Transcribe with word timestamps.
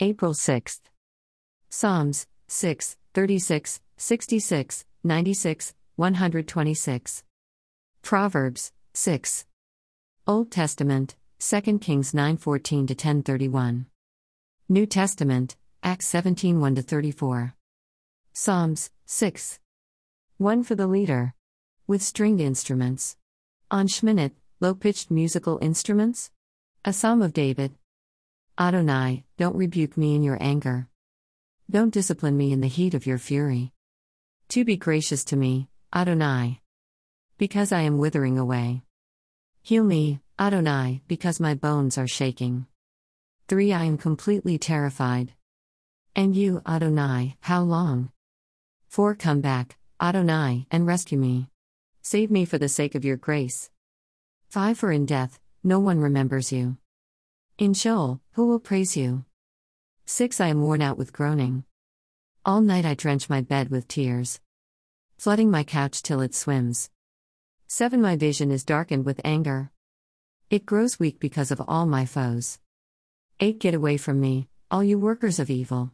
April 0.00 0.34
6th. 0.34 0.80
Psalms 1.70 2.26
6, 2.48 2.96
36, 3.14 3.80
66, 3.96 4.84
96, 5.04 5.74
126. 5.94 7.22
Proverbs 8.02 8.72
6. 8.92 9.46
Old 10.26 10.50
Testament, 10.50 11.14
2 11.38 11.78
Kings 11.78 12.12
9:14 12.12 12.88
to 12.88 12.94
10:31. 12.96 13.86
New 14.68 14.84
Testament, 14.84 15.56
Acts 15.84 16.08
17:1 16.08 16.74
to 16.74 16.82
34. 16.82 17.54
Psalms 18.32 18.90
6. 19.06 19.60
1 20.38 20.64
for 20.64 20.74
the 20.74 20.88
leader. 20.88 21.34
With 21.86 22.02
stringed 22.02 22.40
instruments. 22.40 23.16
On 23.70 23.86
Shminit, 23.86 24.32
low 24.58 24.74
pitched 24.74 25.12
musical 25.12 25.58
instruments? 25.62 26.32
A 26.84 26.92
Psalm 26.92 27.22
of 27.22 27.32
David. 27.32 27.76
Adonai, 28.56 29.24
don't 29.36 29.56
rebuke 29.56 29.96
me 29.96 30.14
in 30.14 30.22
your 30.22 30.38
anger. 30.40 30.86
Don't 31.68 31.92
discipline 31.92 32.36
me 32.36 32.52
in 32.52 32.60
the 32.60 32.68
heat 32.68 32.94
of 32.94 33.04
your 33.04 33.18
fury. 33.18 33.72
To 34.50 34.64
be 34.64 34.76
gracious 34.76 35.24
to 35.24 35.36
me, 35.36 35.68
Adonai. 35.92 36.60
Because 37.36 37.72
I 37.72 37.80
am 37.80 37.98
withering 37.98 38.38
away. 38.38 38.82
Heal 39.62 39.82
me, 39.82 40.20
Adonai, 40.38 41.02
because 41.08 41.40
my 41.40 41.54
bones 41.54 41.98
are 41.98 42.06
shaking. 42.06 42.66
3. 43.48 43.72
I 43.72 43.84
am 43.86 43.98
completely 43.98 44.56
terrified. 44.56 45.32
And 46.14 46.36
you, 46.36 46.62
Adonai, 46.64 47.36
how 47.40 47.62
long? 47.62 48.12
4. 48.86 49.16
Come 49.16 49.40
back, 49.40 49.76
Adonai, 50.00 50.68
and 50.70 50.86
rescue 50.86 51.18
me. 51.18 51.50
Save 52.02 52.30
me 52.30 52.44
for 52.44 52.58
the 52.58 52.68
sake 52.68 52.94
of 52.94 53.04
your 53.04 53.16
grace. 53.16 53.68
5. 54.50 54.78
For 54.78 54.92
in 54.92 55.06
death, 55.06 55.40
no 55.64 55.80
one 55.80 55.98
remembers 55.98 56.52
you. 56.52 56.76
In 57.56 57.72
Sheol, 57.72 58.20
who 58.32 58.48
will 58.48 58.58
praise 58.58 58.96
you? 58.96 59.24
6. 60.06 60.40
I 60.40 60.48
am 60.48 60.62
worn 60.62 60.82
out 60.82 60.98
with 60.98 61.12
groaning. 61.12 61.62
All 62.44 62.60
night 62.60 62.84
I 62.84 62.94
drench 62.94 63.30
my 63.30 63.42
bed 63.42 63.70
with 63.70 63.86
tears, 63.86 64.40
flooding 65.18 65.52
my 65.52 65.62
couch 65.62 66.02
till 66.02 66.20
it 66.20 66.34
swims. 66.34 66.90
7. 67.68 68.02
My 68.02 68.16
vision 68.16 68.50
is 68.50 68.64
darkened 68.64 69.04
with 69.04 69.20
anger. 69.24 69.70
It 70.50 70.66
grows 70.66 70.98
weak 70.98 71.20
because 71.20 71.52
of 71.52 71.62
all 71.68 71.86
my 71.86 72.06
foes. 72.06 72.58
8. 73.38 73.60
Get 73.60 73.72
away 73.74 73.98
from 73.98 74.20
me, 74.20 74.48
all 74.68 74.82
you 74.82 74.98
workers 74.98 75.38
of 75.38 75.48
evil. 75.48 75.92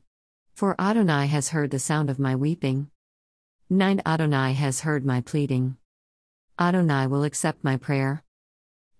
For 0.54 0.80
Adonai 0.80 1.26
has 1.26 1.50
heard 1.50 1.72
the 1.72 1.78
sound 1.78 2.08
of 2.08 2.18
my 2.18 2.34
weeping. 2.36 2.90
9. 3.68 4.00
Adonai 4.06 4.54
has 4.54 4.80
heard 4.80 5.04
my 5.04 5.20
pleading. 5.20 5.76
Adonai 6.58 7.06
will 7.06 7.22
accept 7.22 7.62
my 7.62 7.76
prayer. 7.76 8.24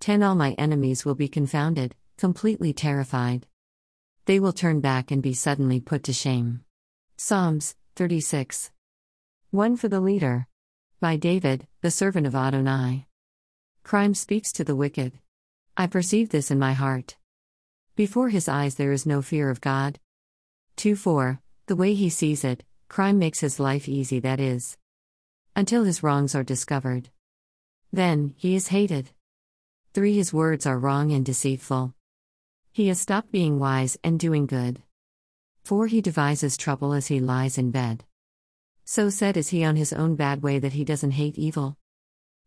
10. 0.00 0.22
All 0.22 0.34
my 0.34 0.52
enemies 0.58 1.06
will 1.06 1.14
be 1.14 1.26
confounded 1.26 1.94
completely 2.20 2.74
terrified. 2.74 3.46
They 4.26 4.38
will 4.38 4.52
turn 4.52 4.80
back 4.80 5.10
and 5.10 5.22
be 5.22 5.32
suddenly 5.32 5.80
put 5.80 6.04
to 6.04 6.12
shame. 6.12 6.60
Psalms 7.16 7.76
36. 7.96 8.70
1 9.52 9.76
for 9.76 9.88
the 9.88 10.00
leader. 10.00 10.46
By 11.00 11.16
David, 11.16 11.66
the 11.80 11.90
servant 11.90 12.26
of 12.26 12.34
Adonai. 12.34 13.06
Crime 13.84 14.12
speaks 14.12 14.52
to 14.52 14.64
the 14.64 14.76
wicked. 14.76 15.14
I 15.78 15.86
perceive 15.86 16.28
this 16.28 16.50
in 16.50 16.58
my 16.58 16.74
heart. 16.74 17.16
Before 17.96 18.28
his 18.28 18.48
eyes 18.48 18.74
there 18.74 18.92
is 18.92 19.06
no 19.06 19.22
fear 19.22 19.48
of 19.48 19.62
God. 19.62 19.98
2 20.76 20.96
4. 20.96 21.40
The 21.68 21.76
way 21.76 21.94
he 21.94 22.10
sees 22.10 22.44
it, 22.44 22.64
crime 22.88 23.18
makes 23.18 23.40
his 23.40 23.58
life 23.58 23.88
easy, 23.88 24.20
that 24.20 24.40
is. 24.40 24.76
Until 25.56 25.84
his 25.84 26.02
wrongs 26.02 26.34
are 26.34 26.44
discovered. 26.44 27.08
Then, 27.90 28.34
he 28.36 28.54
is 28.54 28.68
hated. 28.68 29.08
3. 29.94 30.14
His 30.14 30.34
words 30.34 30.66
are 30.66 30.78
wrong 30.78 31.12
and 31.12 31.24
deceitful. 31.24 31.94
He 32.72 32.86
has 32.86 33.00
stopped 33.00 33.32
being 33.32 33.58
wise 33.58 33.98
and 34.04 34.18
doing 34.18 34.46
good. 34.46 34.82
4. 35.64 35.88
He 35.88 36.00
devises 36.00 36.56
trouble 36.56 36.92
as 36.92 37.08
he 37.08 37.18
lies 37.18 37.58
in 37.58 37.72
bed. 37.72 38.04
So 38.84 39.10
set 39.10 39.36
is 39.36 39.48
he 39.48 39.64
on 39.64 39.74
his 39.74 39.92
own 39.92 40.14
bad 40.14 40.42
way 40.42 40.60
that 40.60 40.74
he 40.74 40.84
doesn't 40.84 41.12
hate 41.12 41.36
evil. 41.36 41.76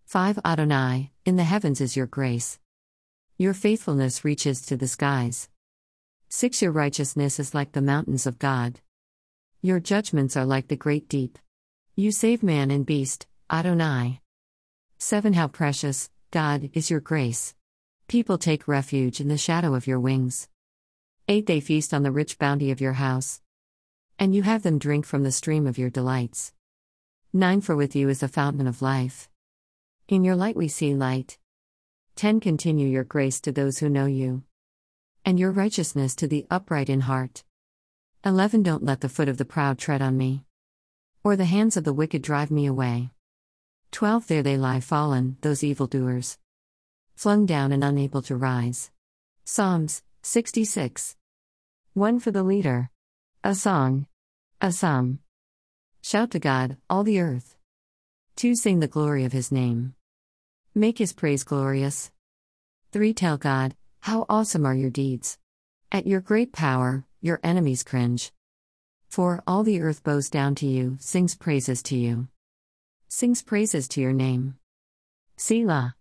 5. 0.05 0.39
Adonai, 0.45 1.11
in 1.25 1.35
the 1.35 1.43
heavens 1.43 1.81
is 1.81 1.97
your 1.97 2.05
grace. 2.05 2.57
Your 3.37 3.53
faithfulness 3.53 4.23
reaches 4.23 4.61
to 4.67 4.77
the 4.77 4.87
skies. 4.87 5.49
6. 6.29 6.61
Your 6.61 6.71
righteousness 6.71 7.39
is 7.39 7.53
like 7.53 7.73
the 7.73 7.81
mountains 7.81 8.25
of 8.25 8.39
God. 8.39 8.79
Your 9.61 9.79
judgments 9.79 10.37
are 10.37 10.45
like 10.45 10.67
the 10.67 10.75
great 10.75 11.09
deep. 11.09 11.37
You 11.95 12.11
save 12.11 12.43
man 12.43 12.71
and 12.71 12.85
beast, 12.85 13.27
Adonai. 13.51 14.21
7. 14.99 15.33
How 15.33 15.47
precious, 15.47 16.09
God, 16.31 16.69
is 16.73 16.89
your 16.89 17.01
grace. 17.01 17.55
People 18.07 18.37
take 18.37 18.67
refuge 18.67 19.19
in 19.19 19.27
the 19.27 19.37
shadow 19.37 19.73
of 19.73 19.87
your 19.87 19.99
wings. 19.99 20.47
8. 21.27 21.47
They 21.47 21.59
feast 21.59 21.93
on 21.93 22.03
the 22.03 22.11
rich 22.11 22.37
bounty 22.37 22.69
of 22.69 22.81
your 22.81 22.93
house. 22.93 23.41
And 24.19 24.35
you 24.35 24.43
have 24.43 24.61
them 24.61 24.77
drink 24.77 25.05
from 25.05 25.23
the 25.23 25.31
stream 25.31 25.65
of 25.65 25.77
your 25.77 25.89
delights. 25.89 26.53
9. 27.31 27.61
For 27.61 27.75
with 27.75 27.95
you 27.95 28.09
is 28.09 28.19
the 28.19 28.27
fountain 28.27 28.67
of 28.67 28.81
life. 28.81 29.29
In 30.07 30.23
your 30.23 30.35
light 30.35 30.55
we 30.55 30.67
see 30.67 30.93
light. 30.93 31.39
10. 32.15 32.39
Continue 32.39 32.87
your 32.87 33.05
grace 33.05 33.39
to 33.41 33.51
those 33.51 33.79
who 33.79 33.89
know 33.89 34.05
you. 34.05 34.43
And 35.25 35.39
your 35.39 35.51
righteousness 35.51 36.13
to 36.15 36.27
the 36.27 36.45
upright 36.51 36.89
in 36.89 37.01
heart. 37.01 37.43
11. 38.25 38.63
Don't 38.63 38.83
let 38.83 39.01
the 39.01 39.09
foot 39.09 39.29
of 39.29 39.37
the 39.37 39.45
proud 39.45 39.79
tread 39.79 40.01
on 40.01 40.17
me. 40.17 40.43
Or 41.23 41.35
the 41.35 41.45
hands 41.45 41.77
of 41.77 41.85
the 41.85 41.93
wicked 41.93 42.21
drive 42.21 42.51
me 42.51 42.65
away. 42.65 43.11
12. 43.91 44.27
There 44.27 44.43
they 44.43 44.57
lie 44.57 44.81
fallen, 44.81 45.37
those 45.41 45.63
evildoers 45.63 46.37
flung 47.23 47.45
down 47.45 47.71
and 47.71 47.85
unable 47.85 48.21
to 48.21 48.35
rise. 48.35 48.91
Psalms 49.45 50.03
66. 50.23 51.15
1 51.93 52.19
for 52.19 52.31
the 52.31 52.43
leader. 52.43 52.89
A 53.45 53.55
song. 53.55 54.07
A 54.59 54.73
psalm. 54.73 55.19
Shout 56.01 56.31
to 56.31 56.39
God, 56.39 56.75
all 56.89 57.05
the 57.05 57.21
earth. 57.21 57.55
2 58.35 58.55
Sing 58.55 58.81
the 58.81 58.89
glory 58.89 59.23
of 59.23 59.31
his 59.31 59.53
name. 59.53 59.95
Make 60.75 60.97
his 60.97 61.13
praise 61.13 61.45
glorious. 61.45 62.11
3 62.91 63.13
Tell 63.13 63.37
God, 63.37 63.77
how 64.01 64.25
awesome 64.27 64.65
are 64.65 64.75
your 64.75 64.91
deeds. 64.91 65.37
At 65.93 66.05
your 66.05 66.19
great 66.19 66.51
power, 66.51 67.05
your 67.21 67.39
enemies 67.41 67.83
cringe. 67.83 68.33
4 69.07 69.43
All 69.47 69.63
the 69.63 69.79
earth 69.79 70.03
bows 70.03 70.29
down 70.29 70.55
to 70.55 70.65
you, 70.65 70.97
sings 70.99 71.35
praises 71.35 71.81
to 71.83 71.95
you. 71.95 72.27
Sings 73.07 73.41
praises 73.41 73.87
to 73.87 74.01
your 74.01 74.11
name. 74.11 74.55
Selah. 75.37 75.95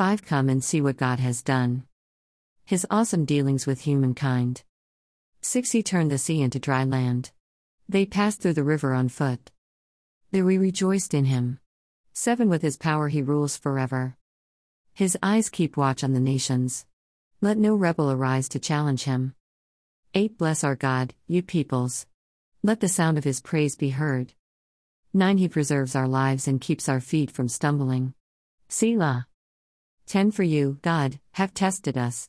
5. 0.00 0.24
Come 0.24 0.48
and 0.48 0.64
see 0.64 0.80
what 0.80 0.96
God 0.96 1.20
has 1.20 1.42
done. 1.42 1.82
His 2.64 2.86
awesome 2.88 3.26
dealings 3.26 3.66
with 3.66 3.82
humankind. 3.82 4.62
6. 5.42 5.72
He 5.72 5.82
turned 5.82 6.10
the 6.10 6.16
sea 6.16 6.40
into 6.40 6.58
dry 6.58 6.84
land. 6.84 7.32
They 7.86 8.06
passed 8.06 8.40
through 8.40 8.54
the 8.54 8.64
river 8.64 8.94
on 8.94 9.10
foot. 9.10 9.50
There 10.30 10.46
we 10.46 10.56
rejoiced 10.56 11.12
in 11.12 11.26
him. 11.26 11.60
7. 12.14 12.48
With 12.48 12.62
his 12.62 12.78
power 12.78 13.08
he 13.08 13.20
rules 13.20 13.58
forever. 13.58 14.16
His 14.94 15.18
eyes 15.22 15.50
keep 15.50 15.76
watch 15.76 16.02
on 16.02 16.14
the 16.14 16.18
nations. 16.18 16.86
Let 17.42 17.58
no 17.58 17.74
rebel 17.74 18.10
arise 18.10 18.48
to 18.48 18.58
challenge 18.58 19.04
him. 19.04 19.34
8. 20.14 20.38
Bless 20.38 20.64
our 20.64 20.76
God, 20.76 21.12
you 21.26 21.42
peoples. 21.42 22.06
Let 22.62 22.80
the 22.80 22.88
sound 22.88 23.18
of 23.18 23.24
his 23.24 23.42
praise 23.42 23.76
be 23.76 23.90
heard. 23.90 24.32
9. 25.12 25.36
He 25.36 25.46
preserves 25.46 25.94
our 25.94 26.08
lives 26.08 26.48
and 26.48 26.58
keeps 26.58 26.88
our 26.88 27.02
feet 27.02 27.30
from 27.30 27.48
stumbling. 27.50 28.14
Selah. 28.70 29.26
10 30.10 30.32
For 30.32 30.42
you, 30.42 30.80
God, 30.82 31.20
have 31.34 31.54
tested 31.54 31.96
us. 31.96 32.28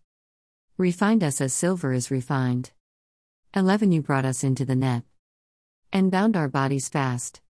Refined 0.78 1.24
us 1.24 1.42
as 1.42 1.52
silver 1.52 1.94
is 1.94 2.12
refined. 2.12 2.70
11 3.56 3.92
You 3.92 4.04
brought 4.04 4.24
us 4.24 4.44
into 4.44 4.66
the 4.66 4.76
net. 4.76 5.02
And 5.92 6.12
bound 6.12 6.38
our 6.38 6.48
bodies 6.48 6.90
fast. 6.90 7.42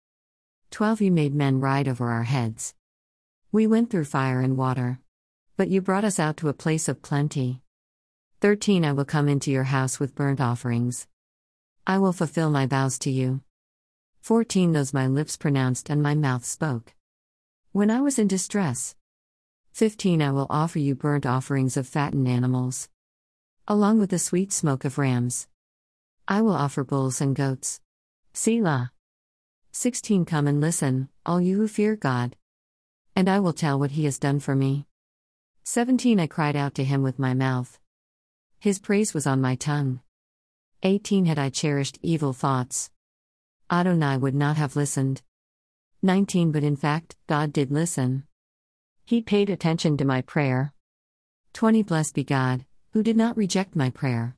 12 0.70 1.02
You 1.02 1.12
made 1.12 1.36
men 1.36 1.60
ride 1.60 1.90
over 1.90 2.10
our 2.10 2.24
heads. 2.24 2.74
We 3.52 3.68
went 3.68 3.90
through 3.90 4.06
fire 4.06 4.40
and 4.40 4.56
water. 4.56 5.02
But 5.58 5.68
you 5.68 5.82
brought 5.82 6.06
us 6.06 6.18
out 6.18 6.38
to 6.38 6.48
a 6.48 6.54
place 6.54 6.88
of 6.88 7.02
plenty. 7.02 7.62
13 8.40 8.86
I 8.86 8.94
will 8.94 9.04
come 9.04 9.28
into 9.28 9.52
your 9.52 9.66
house 9.66 10.00
with 10.00 10.16
burnt 10.16 10.40
offerings. 10.40 11.08
I 11.86 11.98
will 11.98 12.14
fulfill 12.14 12.50
my 12.50 12.68
vows 12.68 12.98
to 13.00 13.12
you. 13.12 13.42
14 14.22 14.72
Those 14.72 14.94
my 14.94 15.08
lips 15.08 15.36
pronounced 15.36 15.90
and 15.90 16.02
my 16.02 16.16
mouth 16.16 16.46
spoke. 16.46 16.94
When 17.74 17.92
I 17.92 18.00
was 18.00 18.18
in 18.18 18.30
distress, 18.30 18.96
15 19.74 20.22
I 20.22 20.32
will 20.32 20.48
offer 20.50 20.80
you 20.80 20.96
burnt 20.96 21.26
offerings 21.26 21.78
of 21.78 21.88
fattened 21.88 22.28
animals. 22.28 22.90
Along 23.68 24.00
with 24.00 24.10
the 24.10 24.20
sweet 24.20 24.52
smoke 24.52 24.84
of 24.84 24.98
rams. 24.98 25.48
I 26.28 26.42
will 26.42 26.54
offer 26.54 26.84
bulls 26.84 27.22
and 27.22 27.36
goats. 27.36 27.80
Selah. 28.34 28.92
16 29.72 30.26
Come 30.26 30.48
and 30.48 30.60
listen, 30.60 31.08
all 31.26 31.40
you 31.40 31.58
who 31.58 31.68
fear 31.68 31.96
God. 31.96 32.36
And 33.16 33.30
I 33.30 33.40
will 33.40 33.54
tell 33.54 33.80
what 33.80 33.92
he 33.92 34.04
has 34.06 34.20
done 34.20 34.40
for 34.40 34.56
me. 34.56 34.88
17 35.64 36.20
I 36.20 36.28
cried 36.28 36.56
out 36.56 36.76
to 36.76 36.84
him 36.84 37.02
with 37.02 37.18
my 37.18 37.34
mouth. 37.34 37.80
His 38.60 38.78
praise 38.78 39.14
was 39.14 39.26
on 39.26 39.40
my 39.40 39.56
tongue. 39.56 40.02
18 40.84 41.26
Had 41.26 41.40
I 41.40 41.50
cherished 41.50 41.98
evil 42.02 42.34
thoughts, 42.34 42.92
Adonai 43.72 44.18
would 44.18 44.36
not 44.36 44.58
have 44.58 44.76
listened. 44.76 45.22
19 46.02 46.52
But 46.52 46.64
in 46.64 46.76
fact, 46.76 47.16
God 47.28 47.54
did 47.54 47.72
listen. 47.72 48.26
He 49.06 49.22
paid 49.22 49.50
attention 49.50 49.98
to 49.98 50.06
my 50.06 50.22
prayer. 50.22 50.74
20 51.54 51.84
Blessed 51.84 52.16
be 52.16 52.24
God, 52.24 52.66
who 52.94 53.04
did 53.04 53.18
not 53.18 53.38
reject 53.38 53.76
my 53.76 53.90
prayer. 53.90 54.36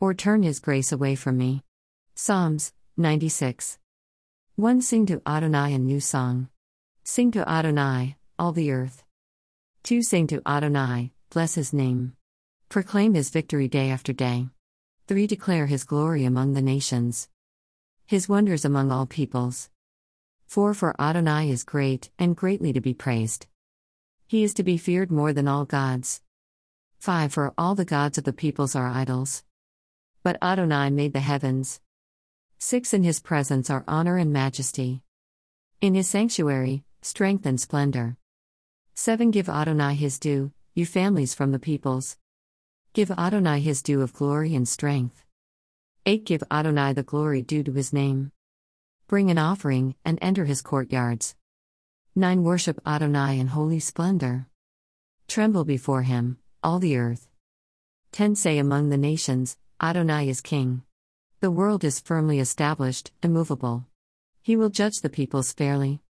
or 0.00 0.12
turn 0.12 0.42
his 0.42 0.60
grace 0.60 0.92
away 0.92 1.14
from 1.14 1.38
me. 1.38 1.62
Psalms 2.14 2.72
96. 2.96 3.78
1 4.56 4.82
Sing 4.82 5.06
to 5.06 5.22
Adonai 5.26 5.72
a 5.72 5.78
new 5.78 6.00
song. 6.00 6.48
Sing 7.04 7.30
to 7.30 7.48
Adonai, 7.48 8.16
all 8.38 8.52
the 8.52 8.70
earth. 8.70 9.02
2 9.84 10.02
Sing 10.02 10.26
to 10.26 10.42
Adonai, 10.46 11.12
bless 11.30 11.54
his 11.54 11.72
name. 11.72 12.14
Proclaim 12.68 13.14
his 13.14 13.30
victory 13.30 13.66
day 13.68 13.90
after 13.90 14.12
day. 14.12 14.48
3 15.06 15.26
Declare 15.26 15.66
his 15.66 15.84
glory 15.84 16.24
among 16.24 16.52
the 16.52 16.62
nations. 16.62 17.28
His 18.04 18.28
wonders 18.28 18.64
among 18.64 18.90
all 18.92 19.06
peoples. 19.06 19.70
4 20.46 20.74
For 20.74 21.00
Adonai 21.00 21.48
is 21.50 21.64
great, 21.64 22.10
and 22.18 22.36
greatly 22.36 22.72
to 22.74 22.80
be 22.80 22.92
praised. 22.94 23.46
He 24.26 24.42
is 24.42 24.54
to 24.54 24.62
be 24.62 24.78
feared 24.78 25.10
more 25.10 25.32
than 25.32 25.46
all 25.46 25.64
gods. 25.64 26.22
5 26.98 27.32
For 27.32 27.52
all 27.58 27.74
the 27.74 27.84
gods 27.84 28.16
of 28.16 28.24
the 28.24 28.32
peoples 28.32 28.74
are 28.74 28.88
idols. 28.88 29.44
But 30.22 30.38
Adonai 30.42 30.88
made 30.90 31.12
the 31.12 31.20
heavens. 31.20 31.80
6 32.58 32.94
In 32.94 33.02
his 33.02 33.20
presence 33.20 33.68
are 33.68 33.84
honor 33.86 34.16
and 34.16 34.32
majesty. 34.32 35.02
In 35.82 35.94
his 35.94 36.08
sanctuary, 36.08 36.84
strength 37.02 37.44
and 37.44 37.60
splendor. 37.60 38.16
7 38.94 39.30
Give 39.30 39.50
Adonai 39.50 39.94
his 39.94 40.18
due, 40.18 40.52
you 40.72 40.86
families 40.86 41.34
from 41.34 41.52
the 41.52 41.58
peoples. 41.58 42.16
Give 42.94 43.10
Adonai 43.10 43.60
his 43.60 43.82
due 43.82 44.00
of 44.00 44.14
glory 44.14 44.54
and 44.54 44.66
strength. 44.66 45.24
8 46.06 46.24
Give 46.24 46.42
Adonai 46.50 46.94
the 46.94 47.02
glory 47.02 47.42
due 47.42 47.62
to 47.62 47.72
his 47.72 47.92
name. 47.92 48.32
Bring 49.06 49.30
an 49.30 49.36
offering, 49.36 49.96
and 50.02 50.18
enter 50.22 50.46
his 50.46 50.62
courtyards. 50.62 51.34
9 52.16 52.44
Worship 52.44 52.80
Adonai 52.86 53.40
in 53.40 53.48
holy 53.48 53.80
splendor. 53.80 54.46
Tremble 55.26 55.64
before 55.64 56.02
him, 56.02 56.38
all 56.62 56.78
the 56.78 56.96
earth. 56.96 57.26
10 58.12 58.36
Say 58.36 58.58
among 58.58 58.90
the 58.90 58.96
nations, 58.96 59.58
Adonai 59.82 60.28
is 60.28 60.40
king. 60.40 60.84
The 61.40 61.50
world 61.50 61.82
is 61.82 61.98
firmly 61.98 62.38
established, 62.38 63.10
immovable. 63.20 63.86
He 64.42 64.54
will 64.54 64.70
judge 64.70 65.00
the 65.02 65.08
peoples 65.08 65.52
fairly. 65.52 66.02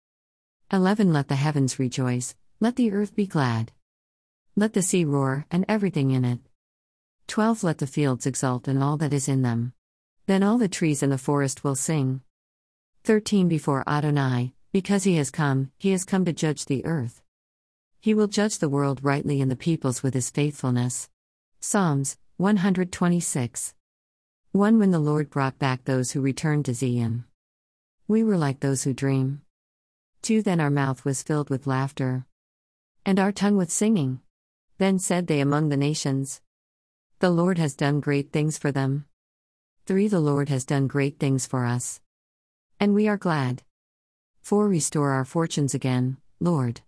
11 0.73 1.13
Let 1.13 1.29
the 1.29 1.37
heavens 1.37 1.79
rejoice, 1.79 2.35
let 2.59 2.75
the 2.75 2.91
earth 2.91 3.15
be 3.15 3.25
glad. 3.25 3.71
Let 4.57 4.73
the 4.73 4.81
sea 4.81 5.05
roar, 5.05 5.45
and 5.49 5.63
everything 5.69 6.11
in 6.11 6.25
it. 6.25 6.39
12 7.27 7.63
Let 7.63 7.77
the 7.77 7.87
fields 7.87 8.25
exult 8.25 8.67
and 8.67 8.83
all 8.83 8.97
that 8.97 9.13
is 9.13 9.29
in 9.29 9.41
them. 9.41 9.71
Then 10.25 10.43
all 10.43 10.57
the 10.57 10.67
trees 10.67 11.01
in 11.01 11.11
the 11.11 11.17
forest 11.17 11.63
will 11.63 11.75
sing. 11.75 12.19
13 13.05 13.47
Before 13.47 13.87
Adonai, 13.87 14.53
because 14.73 15.03
he 15.03 15.17
has 15.17 15.29
come, 15.29 15.69
he 15.77 15.91
has 15.91 16.03
come 16.03 16.25
to 16.25 16.33
judge 16.33 16.65
the 16.65 16.83
earth. 16.83 17.21
He 18.01 18.15
will 18.15 18.27
judge 18.27 18.57
the 18.57 18.67
world 18.67 19.03
rightly 19.03 19.39
and 19.39 19.49
the 19.49 19.55
peoples 19.55 20.01
with 20.01 20.15
his 20.15 20.31
faithfulness. 20.31 21.09
Psalms 21.59 22.17
126. 22.37 23.75
1 24.51 24.79
When 24.79 24.89
the 24.89 24.97
Lord 24.97 25.29
brought 25.29 25.59
back 25.59 25.83
those 25.83 26.11
who 26.11 26.21
returned 26.21 26.65
to 26.65 26.73
Zion. 26.73 27.25
We 28.07 28.23
were 28.23 28.35
like 28.35 28.61
those 28.61 28.81
who 28.83 28.95
dream. 28.95 29.43
2 30.23 30.41
Then 30.41 30.59
our 30.59 30.71
mouth 30.71 31.05
was 31.05 31.21
filled 31.21 31.51
with 31.51 31.67
laughter, 31.67 32.25
and 33.05 33.19
our 33.19 33.31
tongue 33.31 33.57
with 33.57 33.71
singing. 33.71 34.21
Then 34.79 34.97
said 34.97 35.27
they 35.27 35.39
among 35.39 35.69
the 35.69 35.77
nations, 35.77 36.41
The 37.19 37.29
Lord 37.29 37.59
has 37.59 37.75
done 37.75 37.99
great 37.99 38.31
things 38.31 38.57
for 38.57 38.71
them. 38.71 39.05
3 39.85 40.07
The 40.07 40.19
Lord 40.19 40.49
has 40.49 40.65
done 40.65 40.87
great 40.87 41.19
things 41.19 41.45
for 41.45 41.63
us. 41.63 42.01
And 42.79 42.95
we 42.95 43.07
are 43.07 43.17
glad. 43.17 43.61
4 44.43 44.67
Restore 44.67 45.11
our 45.11 45.23
fortunes 45.23 45.73
again, 45.73 46.17
Lord. 46.41 46.81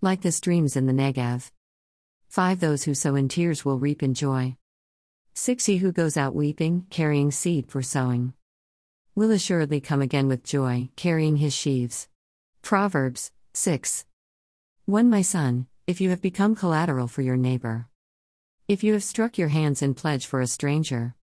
Like 0.00 0.22
the 0.22 0.32
streams 0.32 0.76
in 0.76 0.86
the 0.86 0.94
Negev. 0.94 1.50
5 2.30 2.58
Those 2.58 2.84
who 2.84 2.94
sow 2.94 3.16
in 3.16 3.28
tears 3.28 3.66
will 3.66 3.78
reap 3.78 4.02
in 4.02 4.14
joy. 4.14 4.56
6 5.34 5.66
He 5.66 5.76
who 5.76 5.92
goes 5.92 6.16
out 6.16 6.34
weeping, 6.34 6.86
carrying 6.88 7.30
seed 7.30 7.70
for 7.70 7.82
sowing, 7.82 8.32
will 9.14 9.30
assuredly 9.30 9.82
come 9.82 10.00
again 10.00 10.26
with 10.26 10.42
joy, 10.42 10.88
carrying 10.96 11.36
his 11.36 11.52
sheaves. 11.54 12.08
Proverbs 12.62 13.30
6. 13.52 14.06
1 14.86 15.10
My 15.10 15.20
son, 15.20 15.66
if 15.86 16.00
you 16.00 16.08
have 16.08 16.22
become 16.22 16.54
collateral 16.54 17.08
for 17.08 17.20
your 17.20 17.36
neighbor, 17.36 17.88
if 18.68 18.82
you 18.82 18.94
have 18.94 19.04
struck 19.04 19.36
your 19.36 19.48
hands 19.48 19.82
in 19.82 19.92
pledge 19.92 20.24
for 20.24 20.40
a 20.40 20.46
stranger, 20.46 21.14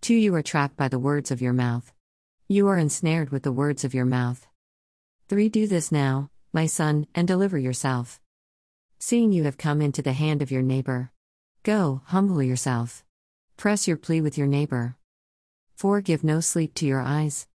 2 0.00 0.14
You 0.14 0.34
are 0.34 0.42
trapped 0.42 0.78
by 0.78 0.88
the 0.88 0.98
words 0.98 1.30
of 1.30 1.42
your 1.42 1.52
mouth. 1.52 1.92
You 2.48 2.68
are 2.68 2.78
ensnared 2.78 3.28
with 3.28 3.42
the 3.42 3.52
words 3.52 3.84
of 3.84 3.92
your 3.92 4.06
mouth. 4.06 4.46
3 5.28 5.50
Do 5.50 5.66
this 5.66 5.92
now, 5.92 6.30
my 6.54 6.64
son, 6.64 7.06
and 7.14 7.28
deliver 7.28 7.58
yourself. 7.58 8.18
Seeing 8.98 9.30
you 9.30 9.44
have 9.44 9.58
come 9.58 9.82
into 9.82 10.00
the 10.00 10.14
hand 10.14 10.40
of 10.40 10.50
your 10.50 10.62
neighbor. 10.62 11.12
Go, 11.64 12.00
humble 12.06 12.42
yourself. 12.42 13.04
Press 13.58 13.86
your 13.86 13.98
plea 13.98 14.22
with 14.22 14.38
your 14.38 14.46
neighbor. 14.46 14.96
4 15.74 16.00
Give 16.00 16.24
no 16.24 16.40
sleep 16.40 16.72
to 16.76 16.86
your 16.86 17.02
eyes, 17.02 17.46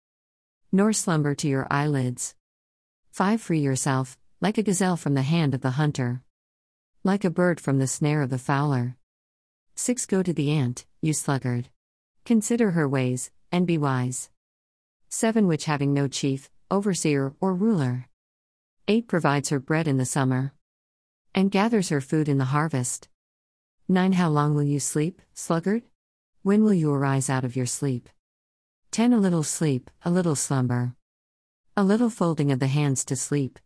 nor 0.72 0.94
slumber 0.94 1.34
to 1.34 1.48
your 1.48 1.66
eyelids. 1.72 2.36
5 3.10 3.42
Free 3.42 3.62
yourself, 3.62 4.20
like 4.40 4.60
a 4.60 4.64
gazelle 4.64 4.96
from 4.96 5.16
the 5.16 5.24
hand 5.24 5.56
of 5.56 5.62
the 5.62 5.72
hunter, 5.72 6.22
like 7.04 7.26
a 7.26 7.32
bird 7.32 7.60
from 7.60 7.80
the 7.80 7.88
snare 7.88 8.22
of 8.22 8.30
the 8.30 8.38
fowler. 8.38 8.98
6 9.74 10.06
Go 10.06 10.22
to 10.22 10.32
the 10.32 10.52
ant, 10.52 10.86
you 11.02 11.12
sluggard. 11.12 11.70
Consider 12.24 12.72
her 12.72 12.88
ways, 12.88 13.32
and 13.52 13.66
be 13.66 13.80
wise. 13.80 14.30
7 15.10 15.48
Which 15.48 15.66
having 15.66 15.92
no 15.92 16.08
chief, 16.08 16.52
overseer, 16.70 17.34
or 17.40 17.54
ruler. 17.54 18.08
8 18.88 19.08
Provides 19.08 19.50
her 19.50 19.60
bread 19.60 19.88
in 19.88 19.98
the 19.98 20.06
summer, 20.06 20.54
and 21.34 21.52
gathers 21.52 21.90
her 21.90 22.02
food 22.02 22.28
in 22.28 22.38
the 22.38 22.46
harvest. 22.46 23.08
9 23.88 24.14
How 24.14 24.30
long 24.30 24.56
will 24.56 24.64
you 24.64 24.80
sleep, 24.80 25.22
sluggard? 25.34 25.84
When 26.42 26.64
will 26.64 26.74
you 26.74 26.92
arise 26.92 27.30
out 27.30 27.46
of 27.46 27.56
your 27.56 27.66
sleep? 27.66 28.10
10 28.92 29.14
A 29.14 29.18
little 29.18 29.44
sleep, 29.44 29.90
a 30.04 30.12
little 30.12 30.36
slumber. 30.36 30.96
A 31.76 31.84
little 31.84 32.10
folding 32.10 32.52
of 32.52 32.60
the 32.60 32.68
hands 32.68 33.06
to 33.06 33.16
sleep. 33.16 33.60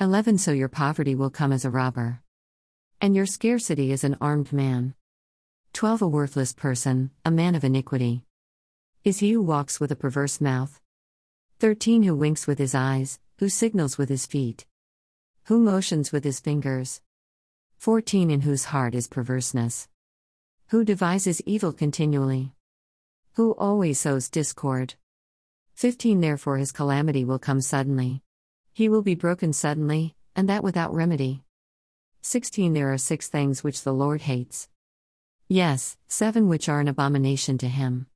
11 0.00 0.38
So 0.38 0.52
your 0.52 0.68
poverty 0.68 1.14
will 1.14 1.30
come 1.30 1.52
as 1.52 1.64
a 1.64 1.70
robber, 1.70 2.22
and 3.00 3.14
your 3.14 3.26
scarcity 3.26 3.92
as 3.92 4.02
an 4.02 4.16
armed 4.20 4.52
man. 4.52 4.94
12 5.74 6.02
A 6.02 6.08
worthless 6.08 6.52
person, 6.52 7.10
a 7.24 7.30
man 7.30 7.54
of 7.54 7.64
iniquity. 7.64 8.24
Is 9.04 9.18
he 9.18 9.32
who 9.32 9.42
walks 9.42 9.78
with 9.78 9.92
a 9.92 9.96
perverse 9.96 10.40
mouth. 10.40 10.80
13 11.60 12.04
Who 12.04 12.16
winks 12.16 12.46
with 12.46 12.58
his 12.58 12.74
eyes, 12.74 13.18
who 13.36 13.50
signals 13.50 13.98
with 13.98 14.08
his 14.08 14.24
feet, 14.24 14.64
who 15.44 15.58
motions 15.58 16.10
with 16.10 16.24
his 16.24 16.40
fingers. 16.40 17.02
14 17.76 18.30
In 18.30 18.40
whose 18.40 18.72
heart 18.72 18.94
is 18.94 19.06
perverseness, 19.06 19.86
who 20.68 20.86
devises 20.86 21.42
evil 21.42 21.74
continually, 21.74 22.54
who 23.34 23.54
always 23.56 24.00
sows 24.00 24.30
discord. 24.30 24.94
15 25.74 26.22
Therefore 26.22 26.56
his 26.56 26.72
calamity 26.72 27.26
will 27.26 27.38
come 27.38 27.60
suddenly. 27.60 28.22
He 28.72 28.88
will 28.88 29.02
be 29.02 29.14
broken 29.14 29.52
suddenly, 29.52 30.16
and 30.34 30.48
that 30.48 30.64
without 30.64 30.94
remedy. 30.94 31.44
16 32.22 32.72
There 32.72 32.90
are 32.90 32.96
six 32.96 33.28
things 33.28 33.62
which 33.62 33.82
the 33.82 33.92
Lord 33.92 34.22
hates. 34.22 34.70
Yes, 35.46 35.98
seven 36.08 36.48
which 36.48 36.70
are 36.70 36.80
an 36.80 36.88
abomination 36.88 37.58
to 37.58 37.68
him. 37.68 38.06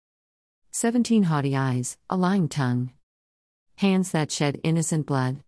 17 0.70 1.24
Haughty 1.24 1.54
eyes, 1.54 1.98
a 2.08 2.16
lying 2.16 2.48
tongue 2.48 2.90
hands 3.76 4.12
that 4.12 4.30
shed 4.30 4.60
innocent 4.62 5.04
blood. 5.04 5.42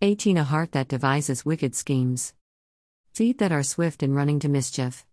18 0.00 0.38
A 0.38 0.44
heart 0.44 0.72
that 0.72 0.88
devises 0.88 1.44
wicked 1.44 1.74
schemes. 1.74 2.32
Feet 3.12 3.38
that 3.38 3.52
are 3.52 3.62
swift 3.62 4.02
in 4.02 4.14
running 4.14 4.40
to 4.40 4.48
mischief. 4.48 5.04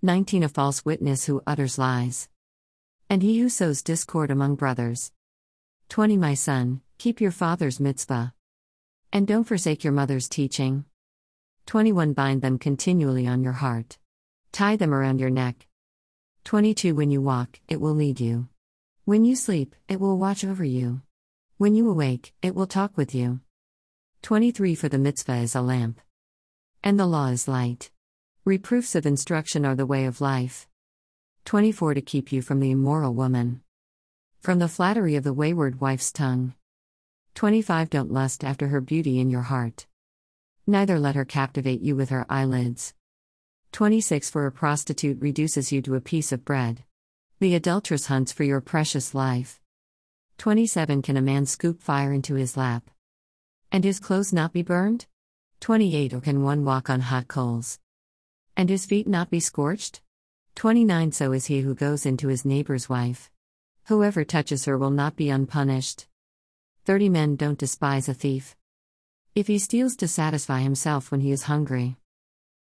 19 0.00 0.44
A 0.44 0.48
false 0.48 0.84
witness 0.84 1.24
who 1.24 1.42
utters 1.44 1.76
lies. 1.76 2.28
And 3.10 3.20
he 3.20 3.40
who 3.40 3.48
sows 3.48 3.82
discord 3.82 4.30
among 4.30 4.54
brothers. 4.54 5.10
20 5.88 6.16
My 6.16 6.34
son, 6.34 6.82
keep 6.98 7.20
your 7.20 7.32
father's 7.32 7.80
mitzvah. 7.80 8.32
And 9.12 9.26
don't 9.26 9.44
forsake 9.44 9.82
your 9.82 9.92
mother's 9.92 10.28
teaching. 10.28 10.84
21 11.66 12.12
Bind 12.12 12.42
them 12.42 12.58
continually 12.58 13.26
on 13.26 13.42
your 13.42 13.54
heart. 13.54 13.98
Tie 14.52 14.76
them 14.76 14.94
around 14.94 15.18
your 15.18 15.30
neck. 15.30 15.66
22 16.44 16.94
When 16.94 17.10
you 17.10 17.20
walk, 17.20 17.58
it 17.66 17.80
will 17.80 17.94
lead 17.94 18.20
you. 18.20 18.48
When 19.04 19.24
you 19.24 19.34
sleep, 19.34 19.74
it 19.88 19.98
will 20.00 20.16
watch 20.16 20.44
over 20.44 20.64
you. 20.64 21.02
When 21.58 21.74
you 21.74 21.88
awake, 21.88 22.34
it 22.42 22.54
will 22.54 22.66
talk 22.66 22.98
with 22.98 23.14
you. 23.14 23.40
23 24.20 24.74
For 24.74 24.90
the 24.90 24.98
mitzvah 24.98 25.36
is 25.36 25.54
a 25.54 25.62
lamp, 25.62 26.02
and 26.84 27.00
the 27.00 27.06
law 27.06 27.28
is 27.28 27.48
light. 27.48 27.90
Reproofs 28.44 28.94
of 28.94 29.06
instruction 29.06 29.64
are 29.64 29.74
the 29.74 29.86
way 29.86 30.04
of 30.04 30.20
life. 30.20 30.68
24 31.46 31.94
To 31.94 32.02
keep 32.02 32.30
you 32.30 32.42
from 32.42 32.60
the 32.60 32.72
immoral 32.72 33.14
woman, 33.14 33.62
from 34.38 34.58
the 34.58 34.68
flattery 34.68 35.16
of 35.16 35.24
the 35.24 35.32
wayward 35.32 35.80
wife's 35.80 36.12
tongue. 36.12 36.52
25 37.36 37.88
Don't 37.88 38.12
lust 38.12 38.44
after 38.44 38.68
her 38.68 38.82
beauty 38.82 39.18
in 39.18 39.30
your 39.30 39.48
heart, 39.48 39.86
neither 40.66 40.98
let 40.98 41.14
her 41.14 41.24
captivate 41.24 41.80
you 41.80 41.96
with 41.96 42.10
her 42.10 42.26
eyelids. 42.28 42.92
26 43.72 44.28
For 44.28 44.44
a 44.44 44.52
prostitute 44.52 45.22
reduces 45.22 45.72
you 45.72 45.80
to 45.80 45.94
a 45.94 46.02
piece 46.02 46.32
of 46.32 46.44
bread. 46.44 46.84
The 47.40 47.54
adulteress 47.54 48.08
hunts 48.08 48.30
for 48.30 48.44
your 48.44 48.60
precious 48.60 49.14
life. 49.14 49.58
27 50.38 51.00
Can 51.02 51.16
a 51.16 51.22
man 51.22 51.46
scoop 51.46 51.80
fire 51.80 52.12
into 52.12 52.34
his 52.34 52.56
lap? 52.56 52.90
And 53.72 53.84
his 53.84 53.98
clothes 53.98 54.32
not 54.32 54.52
be 54.52 54.62
burned? 54.62 55.06
28 55.60 56.12
Or 56.12 56.20
can 56.20 56.42
one 56.42 56.64
walk 56.64 56.90
on 56.90 57.00
hot 57.00 57.26
coals? 57.26 57.78
And 58.56 58.68
his 58.68 58.84
feet 58.84 59.06
not 59.06 59.30
be 59.30 59.40
scorched? 59.40 60.02
29 60.54 61.12
So 61.12 61.32
is 61.32 61.46
he 61.46 61.60
who 61.60 61.74
goes 61.74 62.06
into 62.06 62.28
his 62.28 62.44
neighbor's 62.44 62.88
wife. 62.88 63.30
Whoever 63.84 64.24
touches 64.24 64.66
her 64.66 64.76
will 64.76 64.90
not 64.90 65.16
be 65.16 65.30
unpunished. 65.30 66.06
30 66.84 67.08
Men 67.08 67.36
don't 67.36 67.58
despise 67.58 68.08
a 68.08 68.14
thief. 68.14 68.56
If 69.34 69.46
he 69.46 69.58
steals 69.58 69.96
to 69.96 70.08
satisfy 70.08 70.60
himself 70.60 71.10
when 71.10 71.20
he 71.20 71.32
is 71.32 71.44
hungry. 71.44 71.96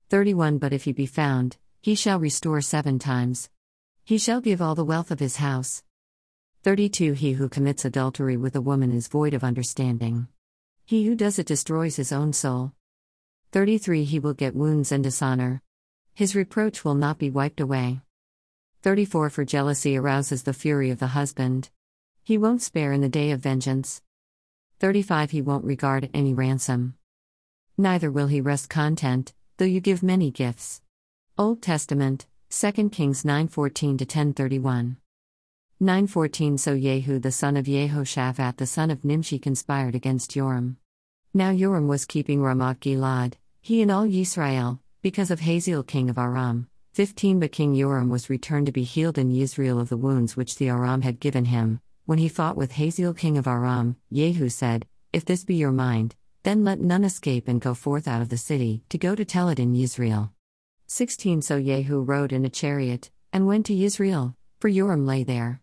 31 0.08 0.58
But 0.58 0.72
if 0.72 0.84
he 0.84 0.92
be 0.92 1.06
found, 1.06 1.58
he 1.80 1.94
shall 1.94 2.18
restore 2.18 2.60
seven 2.60 2.98
times. 2.98 3.50
He 4.04 4.16
shall 4.16 4.40
give 4.40 4.62
all 4.62 4.74
the 4.74 4.84
wealth 4.84 5.10
of 5.10 5.20
his 5.20 5.36
house. 5.36 5.82
32 6.64 7.12
He 7.12 7.32
who 7.34 7.48
commits 7.48 7.84
adultery 7.84 8.36
with 8.36 8.56
a 8.56 8.60
woman 8.60 8.90
is 8.90 9.06
void 9.06 9.32
of 9.32 9.44
understanding. 9.44 10.26
He 10.84 11.06
who 11.06 11.14
does 11.14 11.38
it 11.38 11.46
destroys 11.46 11.94
his 11.94 12.10
own 12.10 12.32
soul. 12.32 12.72
33 13.52 14.02
He 14.02 14.18
will 14.18 14.34
get 14.34 14.56
wounds 14.56 14.90
and 14.90 15.04
dishonor. 15.04 15.62
His 16.14 16.34
reproach 16.34 16.84
will 16.84 16.96
not 16.96 17.16
be 17.16 17.30
wiped 17.30 17.60
away. 17.60 18.00
34 18.82 19.30
For 19.30 19.44
jealousy 19.44 19.96
arouses 19.96 20.42
the 20.42 20.52
fury 20.52 20.90
of 20.90 20.98
the 20.98 21.08
husband. 21.08 21.70
He 22.24 22.36
won't 22.36 22.60
spare 22.60 22.92
in 22.92 23.02
the 23.02 23.08
day 23.08 23.30
of 23.30 23.40
vengeance. 23.40 24.02
35 24.80 25.30
He 25.30 25.40
won't 25.40 25.64
regard 25.64 26.10
any 26.12 26.34
ransom. 26.34 26.94
Neither 27.76 28.10
will 28.10 28.26
he 28.26 28.40
rest 28.40 28.68
content, 28.68 29.32
though 29.58 29.64
you 29.64 29.80
give 29.80 30.02
many 30.02 30.32
gifts. 30.32 30.82
Old 31.38 31.62
Testament, 31.62 32.26
2 32.50 32.90
Kings 32.90 33.22
9:14 33.22 33.96
to 33.98 34.04
10:31. 34.04 34.96
9:14 35.80 36.58
So 36.58 36.76
Jehu 36.76 37.20
the 37.20 37.30
son 37.30 37.56
of 37.56 37.66
Jehoshaphat 37.66 38.56
the 38.56 38.66
son 38.66 38.90
of 38.90 39.04
Nimshi 39.04 39.38
conspired 39.38 39.94
against 39.94 40.32
Joram. 40.32 40.76
Now 41.32 41.54
Joram 41.54 41.86
was 41.86 42.04
keeping 42.04 42.42
Ramoth 42.42 42.80
Gilad, 42.80 43.34
he 43.60 43.80
and 43.80 43.88
all 43.88 44.04
Yisrael, 44.04 44.80
because 45.02 45.30
of 45.30 45.38
Hazael 45.38 45.84
king 45.84 46.10
of 46.10 46.18
Aram. 46.18 46.66
15 46.94 47.38
But 47.38 47.52
King 47.52 47.76
Joram 47.76 48.08
was 48.08 48.28
returned 48.28 48.66
to 48.66 48.72
be 48.72 48.82
healed 48.82 49.18
in 49.18 49.30
Israel 49.30 49.78
of 49.78 49.88
the 49.88 49.96
wounds 49.96 50.36
which 50.36 50.56
the 50.56 50.68
Aram 50.68 51.02
had 51.02 51.20
given 51.20 51.44
him. 51.44 51.80
When 52.06 52.18
he 52.18 52.28
fought 52.28 52.56
with 52.56 52.72
Hazael 52.72 53.14
king 53.14 53.38
of 53.38 53.46
Aram, 53.46 53.94
Jehu 54.12 54.48
said, 54.48 54.84
If 55.12 55.24
this 55.24 55.44
be 55.44 55.54
your 55.54 55.70
mind, 55.70 56.16
then 56.42 56.64
let 56.64 56.80
none 56.80 57.04
escape 57.04 57.46
and 57.46 57.60
go 57.60 57.72
forth 57.74 58.08
out 58.08 58.20
of 58.20 58.30
the 58.30 58.36
city, 58.36 58.82
to 58.88 58.98
go 58.98 59.14
to 59.14 59.24
tell 59.24 59.48
it 59.48 59.60
in 59.60 59.76
Israel. 59.76 60.32
16 60.88 61.40
So 61.40 61.62
Jehu 61.62 62.02
rode 62.02 62.32
in 62.32 62.44
a 62.44 62.50
chariot, 62.50 63.12
and 63.32 63.46
went 63.46 63.66
to 63.66 63.80
Israel, 63.80 64.34
for 64.58 64.68
Joram 64.68 65.06
lay 65.06 65.22
there. 65.22 65.60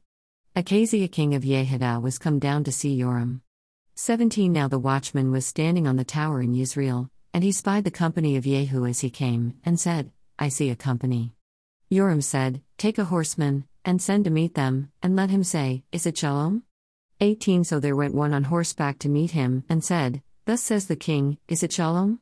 Achaziah 0.58 1.10
king 1.10 1.36
of 1.36 1.44
Yehudah 1.44 2.02
was 2.02 2.18
come 2.18 2.40
down 2.40 2.64
to 2.64 2.72
see 2.72 2.98
Joram. 2.98 3.42
17 3.96 4.54
Now 4.54 4.70
the 4.70 4.80
watchman 4.80 5.30
was 5.30 5.46
standing 5.46 5.86
on 5.86 5.98
the 5.98 6.06
tower 6.06 6.42
in 6.42 6.56
Israel, 6.56 7.10
and 7.34 7.44
he 7.44 7.52
spied 7.52 7.84
the 7.84 7.92
company 7.92 8.38
of 8.38 8.46
Jehu 8.46 8.86
as 8.86 9.02
he 9.02 9.10
came, 9.10 9.56
and 9.66 9.78
said, 9.78 10.14
I 10.40 10.48
see 10.48 10.70
a 10.70 10.76
company. 10.78 11.34
Joram 11.92 12.22
said, 12.22 12.62
Take 12.78 12.98
a 12.98 13.04
horseman, 13.04 13.66
and 13.84 14.02
send 14.02 14.24
to 14.24 14.32
meet 14.32 14.54
them, 14.54 14.94
and 15.04 15.14
let 15.14 15.30
him 15.30 15.44
say, 15.44 15.84
Is 15.92 16.06
it 16.06 16.18
Shalom? 16.18 16.64
18 17.20 17.66
So 17.66 17.82
there 17.82 17.94
went 17.94 18.16
one 18.16 18.34
on 18.34 18.46
horseback 18.46 18.98
to 19.00 19.10
meet 19.10 19.32
him, 19.32 19.66
and 19.68 19.84
said, 19.84 20.22
Thus 20.46 20.62
says 20.62 20.88
the 20.88 20.96
king, 20.96 21.38
Is 21.50 21.64
it 21.64 21.74
Shalom? 21.74 22.22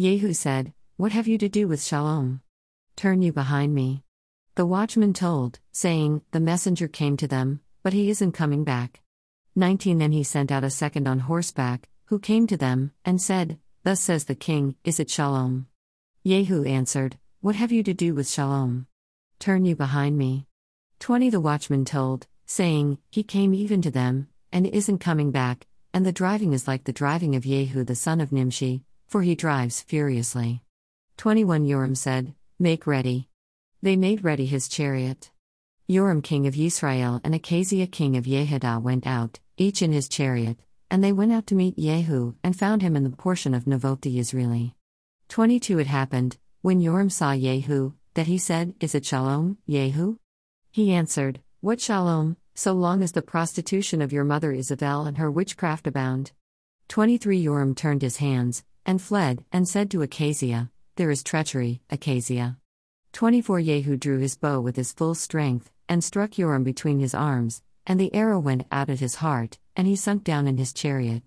Jehu 0.00 0.32
said, 0.32 0.72
What 0.96 1.12
have 1.12 1.28
you 1.28 1.36
to 1.36 1.48
do 1.50 1.68
with 1.68 1.84
Shalom? 1.84 2.40
Turn 2.96 3.20
you 3.20 3.34
behind 3.34 3.74
me. 3.74 4.02
The 4.54 4.64
watchman 4.64 5.12
told, 5.12 5.58
saying, 5.72 6.22
The 6.30 6.40
messenger 6.40 6.88
came 6.88 7.18
to 7.18 7.28
them, 7.28 7.60
but 7.86 7.92
he 7.92 8.10
isn't 8.10 8.32
coming 8.32 8.64
back. 8.64 9.00
19 9.54 9.98
Then 9.98 10.10
he 10.10 10.24
sent 10.24 10.50
out 10.50 10.64
a 10.64 10.70
second 10.70 11.06
on 11.06 11.20
horseback, 11.20 11.88
who 12.06 12.18
came 12.18 12.48
to 12.48 12.56
them, 12.56 12.90
and 13.04 13.22
said, 13.22 13.60
Thus 13.84 14.00
says 14.00 14.24
the 14.24 14.34
king, 14.34 14.74
Is 14.82 14.98
it 14.98 15.08
Shalom? 15.08 15.68
Jehu 16.26 16.64
answered, 16.64 17.16
What 17.42 17.54
have 17.54 17.70
you 17.70 17.84
to 17.84 17.94
do 17.94 18.12
with 18.12 18.28
Shalom? 18.28 18.88
Turn 19.38 19.64
you 19.64 19.76
behind 19.76 20.18
me. 20.18 20.48
20 20.98 21.30
The 21.30 21.40
watchman 21.40 21.84
told, 21.84 22.26
saying, 22.44 22.98
He 23.08 23.22
came 23.22 23.54
even 23.54 23.82
to 23.82 23.92
them, 23.92 24.26
and 24.50 24.66
isn't 24.66 24.98
coming 24.98 25.30
back, 25.30 25.68
and 25.94 26.04
the 26.04 26.10
driving 26.10 26.54
is 26.54 26.66
like 26.66 26.82
the 26.82 26.92
driving 26.92 27.36
of 27.36 27.44
Jehu 27.44 27.84
the 27.84 27.94
son 27.94 28.20
of 28.20 28.32
Nimshi, 28.32 28.82
for 29.06 29.22
he 29.22 29.36
drives 29.36 29.80
furiously. 29.80 30.60
21 31.18 31.68
Joram 31.68 31.94
said, 31.94 32.34
Make 32.58 32.84
ready. 32.84 33.28
They 33.80 33.94
made 33.94 34.24
ready 34.24 34.46
his 34.46 34.66
chariot. 34.66 35.30
Joram 35.88 36.20
king 36.20 36.48
of 36.48 36.56
Israel 36.58 37.20
and 37.22 37.32
Achaziah 37.32 37.86
king 37.86 38.16
of 38.16 38.24
Yehudah 38.24 38.82
went 38.82 39.06
out, 39.06 39.38
each 39.56 39.82
in 39.82 39.92
his 39.92 40.08
chariot, 40.08 40.58
and 40.90 41.02
they 41.02 41.12
went 41.12 41.32
out 41.32 41.46
to 41.46 41.54
meet 41.54 41.78
Jehu, 41.78 42.34
and 42.42 42.58
found 42.58 42.82
him 42.82 42.96
in 42.96 43.04
the 43.04 43.10
portion 43.10 43.54
of 43.54 43.66
Navot 43.66 44.00
the 44.00 44.18
Israeli. 44.18 44.74
22 45.28 45.78
It 45.78 45.86
happened, 45.86 46.38
when 46.60 46.82
Joram 46.82 47.08
saw 47.08 47.36
Jehu, 47.36 47.92
that 48.14 48.26
he 48.26 48.36
said, 48.36 48.74
Is 48.80 48.96
it 48.96 49.06
Shalom, 49.06 49.58
Jehu? 49.70 50.18
He 50.72 50.92
answered, 50.92 51.40
What 51.60 51.80
Shalom, 51.80 52.36
so 52.56 52.72
long 52.72 53.00
as 53.00 53.12
the 53.12 53.22
prostitution 53.22 54.02
of 54.02 54.12
your 54.12 54.24
mother 54.24 54.52
Izevel 54.52 55.06
and 55.06 55.18
her 55.18 55.30
witchcraft 55.30 55.86
abound? 55.86 56.32
23 56.88 57.44
Joram 57.44 57.76
turned 57.76 58.02
his 58.02 58.16
hands, 58.16 58.64
and 58.84 59.00
fled, 59.00 59.44
and 59.52 59.68
said 59.68 59.92
to 59.92 60.02
Achaziah, 60.02 60.68
There 60.96 61.12
is 61.12 61.22
treachery, 61.22 61.80
Achaziah. 61.90 62.58
24 63.16 63.62
Jehu 63.62 63.96
drew 63.96 64.18
his 64.18 64.36
bow 64.36 64.60
with 64.60 64.76
his 64.76 64.92
full 64.92 65.14
strength, 65.14 65.70
and 65.88 66.04
struck 66.04 66.32
Joram 66.32 66.64
between 66.64 66.98
his 66.98 67.14
arms, 67.14 67.62
and 67.86 67.98
the 67.98 68.14
arrow 68.14 68.38
went 68.38 68.66
out 68.70 68.90
at 68.90 69.00
his 69.00 69.14
heart, 69.14 69.58
and 69.74 69.86
he 69.86 69.96
sunk 69.96 70.22
down 70.22 70.46
in 70.46 70.58
his 70.58 70.74
chariot. 70.74 71.22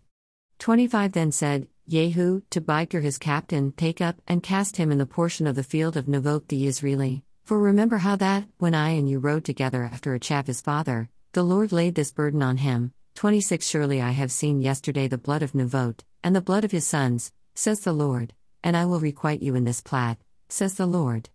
25 0.60 1.14
Then 1.14 1.32
said, 1.32 1.68
Jehu, 1.88 2.44
to 2.52 2.62
Bidkar 2.62 3.02
his 3.02 3.18
captain, 3.18 3.72
take 3.72 4.02
up 4.02 4.22
and 4.28 4.44
cast 4.44 4.78
him 4.78 4.92
in 4.92 5.00
the 5.00 5.08
portion 5.08 5.48
of 5.48 5.56
the 5.56 5.64
field 5.64 5.98
of 5.98 6.06
Navot 6.06 6.48
the 6.48 6.68
Israeli. 6.68 7.24
For 7.44 7.58
remember 7.58 7.98
how 7.98 8.16
that, 8.18 8.44
when 8.60 8.76
I 8.76 8.90
and 8.90 9.10
you 9.10 9.18
rode 9.18 9.44
together 9.44 9.84
after 9.84 10.16
Achav 10.16 10.46
his 10.46 10.62
father, 10.62 11.10
the 11.34 11.42
Lord 11.42 11.72
laid 11.72 11.96
this 11.96 12.12
burden 12.12 12.44
on 12.44 12.58
him. 12.58 12.94
26 13.16 13.66
Surely 13.66 14.00
I 14.00 14.12
have 14.12 14.32
seen 14.32 14.62
yesterday 14.62 15.08
the 15.08 15.18
blood 15.18 15.42
of 15.42 15.54
Navot, 15.54 16.02
and 16.24 16.36
the 16.36 16.40
blood 16.50 16.64
of 16.64 16.72
his 16.72 16.86
sons, 16.86 17.32
says 17.56 17.80
the 17.80 17.94
Lord, 17.94 18.36
and 18.64 18.78
I 18.78 18.86
will 18.86 19.00
requite 19.00 19.42
you 19.42 19.56
in 19.56 19.64
this 19.64 19.82
plat, 19.82 20.20
says 20.50 20.76
the 20.76 20.86
Lord. 20.86 21.32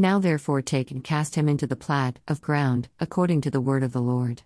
Now 0.00 0.18
therefore 0.18 0.62
take 0.62 0.90
and 0.90 1.04
cast 1.04 1.34
him 1.34 1.46
into 1.46 1.66
the 1.66 1.76
plat 1.76 2.20
of 2.26 2.40
ground, 2.40 2.88
according 3.00 3.42
to 3.42 3.50
the 3.50 3.60
word 3.60 3.82
of 3.82 3.92
the 3.92 4.00
Lord. 4.00 4.44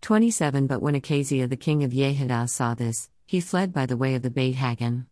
27 0.00 0.68
But 0.68 0.80
when 0.80 0.94
Achaziah 0.94 1.48
the 1.48 1.56
king 1.56 1.82
of 1.82 1.90
Yehudah 1.90 2.48
saw 2.48 2.74
this, 2.74 3.10
he 3.26 3.40
fled 3.40 3.72
by 3.72 3.84
the 3.84 3.96
way 3.96 4.14
of 4.14 4.22
the 4.22 4.30
Beit 4.30 4.54
Hagan. 4.54 5.08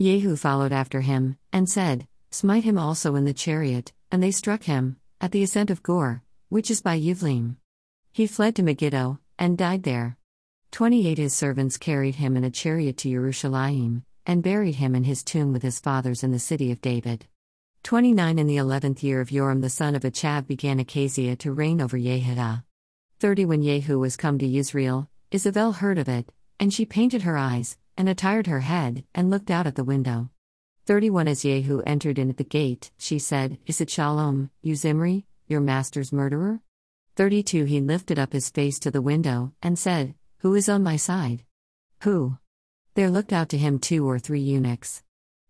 Jehu 0.00 0.34
followed 0.34 0.72
after 0.72 1.02
him, 1.02 1.38
and 1.52 1.70
said, 1.70 2.08
Smite 2.32 2.64
him 2.64 2.78
also 2.78 3.14
in 3.14 3.26
the 3.26 3.32
chariot, 3.32 3.92
and 4.10 4.20
they 4.20 4.32
struck 4.32 4.64
him, 4.64 4.96
at 5.20 5.30
the 5.30 5.44
ascent 5.44 5.70
of 5.70 5.84
Gur, 5.84 6.20
which 6.48 6.68
is 6.68 6.82
by 6.82 6.98
Yivlim. 6.98 7.58
He 8.10 8.26
fled 8.26 8.56
to 8.56 8.64
Megiddo, 8.64 9.20
and 9.38 9.56
died 9.56 9.84
there. 9.84 10.16
28 10.72 11.16
His 11.16 11.32
servants 11.32 11.76
carried 11.76 12.16
him 12.16 12.36
in 12.36 12.42
a 12.42 12.50
chariot 12.50 12.96
to 12.96 13.10
Jerusalem, 13.10 14.02
and 14.26 14.42
buried 14.42 14.74
him 14.74 14.96
in 14.96 15.04
his 15.04 15.22
tomb 15.22 15.52
with 15.52 15.62
his 15.62 15.78
fathers 15.78 16.24
in 16.24 16.32
the 16.32 16.40
city 16.40 16.72
of 16.72 16.80
David. 16.80 17.28
29 17.84 18.38
In 18.38 18.46
the 18.46 18.58
eleventh 18.58 19.02
year 19.02 19.20
of 19.20 19.30
Joram 19.30 19.62
the 19.62 19.70
son 19.70 19.94
of 19.94 20.02
Achav 20.02 20.46
began 20.46 20.78
Achaziah 20.78 21.36
to 21.36 21.52
reign 21.52 21.80
over 21.80 21.96
Yehudah. 21.96 22.64
30 23.18 23.46
When 23.46 23.62
Jehu 23.62 23.98
was 23.98 24.16
come 24.16 24.38
to 24.38 24.56
Israel, 24.56 25.08
Izevel 25.32 25.76
heard 25.76 25.96
of 25.96 26.08
it, 26.08 26.30
and 26.60 26.72
she 26.72 26.84
painted 26.84 27.22
her 27.22 27.38
eyes, 27.38 27.78
and 27.96 28.08
attired 28.08 28.46
her 28.46 28.60
head, 28.60 29.04
and 29.14 29.30
looked 29.30 29.50
out 29.50 29.66
at 29.66 29.74
the 29.74 29.84
window. 29.84 30.28
31 30.84 31.28
As 31.28 31.42
Jehu 31.42 31.80
entered 31.86 32.18
in 32.18 32.28
at 32.28 32.36
the 32.36 32.44
gate, 32.44 32.90
she 32.98 33.18
said, 33.18 33.58
Is 33.66 33.80
it 33.80 33.88
Shalom, 33.88 34.50
you 34.60 34.74
Zimri, 34.74 35.24
your 35.46 35.60
master's 35.60 36.12
murderer? 36.12 36.60
32 37.16 37.64
He 37.64 37.80
lifted 37.80 38.18
up 38.18 38.34
his 38.34 38.50
face 38.50 38.78
to 38.80 38.90
the 38.90 39.02
window, 39.02 39.54
and 39.62 39.78
said, 39.78 40.14
Who 40.38 40.54
is 40.54 40.68
on 40.68 40.82
my 40.82 40.96
side? 40.96 41.44
Who? 42.02 42.36
There 42.94 43.10
looked 43.10 43.32
out 43.32 43.48
to 43.50 43.58
him 43.58 43.78
two 43.78 44.06
or 44.06 44.18
three 44.18 44.40
eunuchs. 44.40 45.02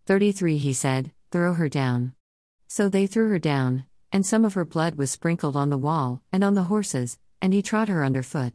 33 0.07 0.59
He 0.59 0.73
said, 0.73 1.11
Throw 1.31 1.55
her 1.55 1.69
down. 1.69 2.15
So 2.69 2.91
they 2.91 3.07
threw 3.07 3.31
her 3.31 3.39
down, 3.39 3.87
and 4.13 4.25
some 4.25 4.45
of 4.45 4.53
her 4.53 4.65
blood 4.65 4.97
was 4.97 5.11
sprinkled 5.11 5.57
on 5.57 5.71
the 5.71 5.79
wall, 5.79 6.21
and 6.31 6.45
on 6.45 6.55
the 6.55 6.65
horses, 6.65 7.19
and 7.41 7.55
he 7.55 7.63
trod 7.63 7.89
her 7.89 8.05
under 8.05 8.23
foot. 8.23 8.53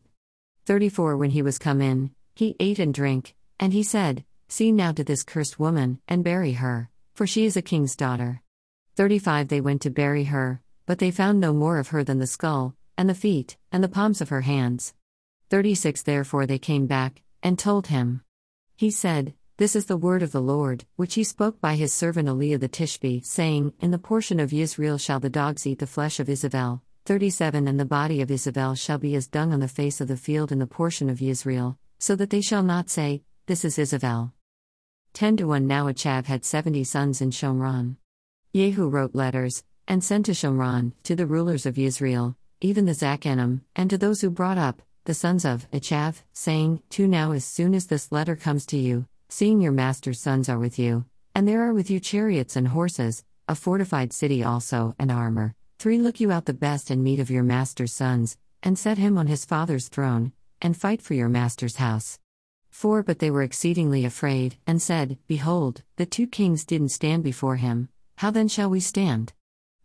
34 0.65 1.17
When 1.17 1.31
he 1.31 1.41
was 1.41 1.57
come 1.57 1.81
in, 1.81 2.11
he 2.35 2.55
ate 2.59 2.77
and 2.77 2.93
drank, 2.93 3.35
and 3.59 3.73
he 3.73 3.81
said, 3.81 4.23
See 4.47 4.71
now 4.71 4.91
to 4.91 5.03
this 5.03 5.23
cursed 5.23 5.59
woman, 5.59 5.99
and 6.07 6.23
bury 6.23 6.53
her, 6.53 6.89
for 7.15 7.25
she 7.25 7.45
is 7.45 7.57
a 7.57 7.61
king's 7.63 7.95
daughter. 7.95 8.41
35 8.95 9.47
They 9.47 9.61
went 9.61 9.81
to 9.81 9.89
bury 9.89 10.25
her, 10.25 10.61
but 10.85 10.99
they 10.99 11.09
found 11.09 11.39
no 11.39 11.51
more 11.51 11.79
of 11.79 11.87
her 11.87 12.03
than 12.03 12.19
the 12.19 12.27
skull, 12.27 12.75
and 12.95 13.09
the 13.09 13.15
feet, 13.15 13.57
and 13.71 13.83
the 13.83 13.89
palms 13.89 14.21
of 14.21 14.29
her 14.29 14.41
hands. 14.41 14.93
36 15.49 16.03
Therefore 16.03 16.45
they 16.45 16.59
came 16.59 16.85
back, 16.85 17.23
and 17.41 17.57
told 17.57 17.87
him. 17.87 18.21
He 18.75 18.91
said, 18.91 19.33
This 19.57 19.75
is 19.75 19.85
the 19.85 19.97
word 19.97 20.23
of 20.23 20.31
the 20.31 20.41
Lord, 20.41 20.83
which 20.95 21.13
he 21.13 21.23
spoke 21.23 21.61
by 21.61 21.75
his 21.75 21.93
servant 21.93 22.27
Eliah 22.27 22.59
the 22.59 22.67
Tishbe, 22.67 23.23
saying, 23.23 23.71
In 23.79 23.91
the 23.91 23.99
portion 23.99 24.39
of 24.39 24.51
Israel 24.51 24.97
shall 24.97 25.19
the 25.19 25.29
dogs 25.29 25.67
eat 25.67 25.77
the 25.77 25.85
flesh 25.85 26.19
of 26.19 26.25
Izevel, 26.25 26.81
37 27.05 27.67
And 27.67 27.79
the 27.79 27.85
body 27.85 28.19
of 28.21 28.29
Izevel 28.29 28.75
shall 28.75 28.97
be 28.97 29.13
as 29.13 29.27
dung 29.27 29.53
on 29.53 29.59
the 29.59 29.67
face 29.67 30.01
of 30.01 30.07
the 30.07 30.17
field 30.17 30.51
in 30.51 30.57
the 30.57 30.65
portion 30.65 31.07
of 31.07 31.21
Israel, 31.21 31.77
so 31.99 32.15
that 32.15 32.31
they 32.31 32.41
shall 32.41 32.63
not 32.63 32.89
say, 32.89 33.21
This 33.45 33.63
is 33.63 33.77
Izevel. 33.77 34.31
10 35.13 35.37
to 35.37 35.43
1 35.43 35.67
Now 35.67 35.85
Achav 35.85 36.25
had 36.25 36.43
seventy 36.43 36.83
sons 36.83 37.21
in 37.21 37.29
Shomron. 37.29 37.97
Jehu 38.55 38.89
wrote 38.89 39.13
letters, 39.13 39.63
and 39.87 40.03
sent 40.03 40.25
to 40.25 40.31
Shomron, 40.31 40.93
to 41.03 41.15
the 41.15 41.27
rulers 41.27 41.67
of 41.67 41.77
Israel, 41.77 42.35
even 42.59 42.85
the 42.85 42.93
Zachanim, 42.93 43.61
and 43.75 43.87
to 43.91 43.99
those 43.99 44.21
who 44.21 44.31
brought 44.31 44.57
up, 44.57 44.81
the 45.05 45.13
sons 45.13 45.45
of 45.45 45.69
Achav, 45.69 46.23
saying, 46.33 46.81
To 46.89 47.07
now 47.07 47.33
as 47.33 47.45
soon 47.45 47.75
as 47.75 47.85
this 47.85 48.11
letter 48.11 48.35
comes 48.35 48.65
to 48.67 48.77
you, 48.77 49.05
seeing 49.33 49.59
your 49.59 49.71
master's 49.71 50.19
sons 50.19 50.47
are 50.47 50.59
with 50.59 50.77
you, 50.77 51.03
and 51.33 51.47
there 51.47 51.67
are 51.67 51.73
with 51.73 51.89
you 51.89 51.99
chariots 51.99 52.55
and 52.55 52.67
horses, 52.67 53.25
a 53.47 53.55
fortified 53.55 54.13
city 54.13 54.43
also, 54.43 54.93
and 54.99 55.11
armor, 55.11 55.55
three 55.79 55.97
look 55.97 56.19
you 56.19 56.31
out 56.31 56.45
the 56.45 56.53
best 56.53 56.91
and 56.91 57.03
meet 57.03 57.19
of 57.19 57.31
your 57.31 57.41
master's 57.41 57.91
sons, 57.91 58.37
and 58.61 58.77
set 58.77 58.99
him 58.99 59.17
on 59.17 59.25
his 59.25 59.43
father's 59.43 59.87
throne, 59.87 60.33
and 60.61 60.77
fight 60.77 61.01
for 61.01 61.15
your 61.15 61.29
master's 61.29 61.77
house. 61.77 62.19
4 62.69 63.01
But 63.01 63.17
they 63.17 63.31
were 63.31 63.41
exceedingly 63.41 64.05
afraid, 64.05 64.57
and 64.67 64.79
said, 64.79 65.17
Behold, 65.25 65.81
the 65.95 66.05
two 66.05 66.27
kings 66.27 66.63
didn't 66.63 66.89
stand 66.89 67.23
before 67.23 67.55
him, 67.55 67.89
how 68.17 68.29
then 68.29 68.47
shall 68.47 68.69
we 68.69 68.79
stand? 68.79 69.33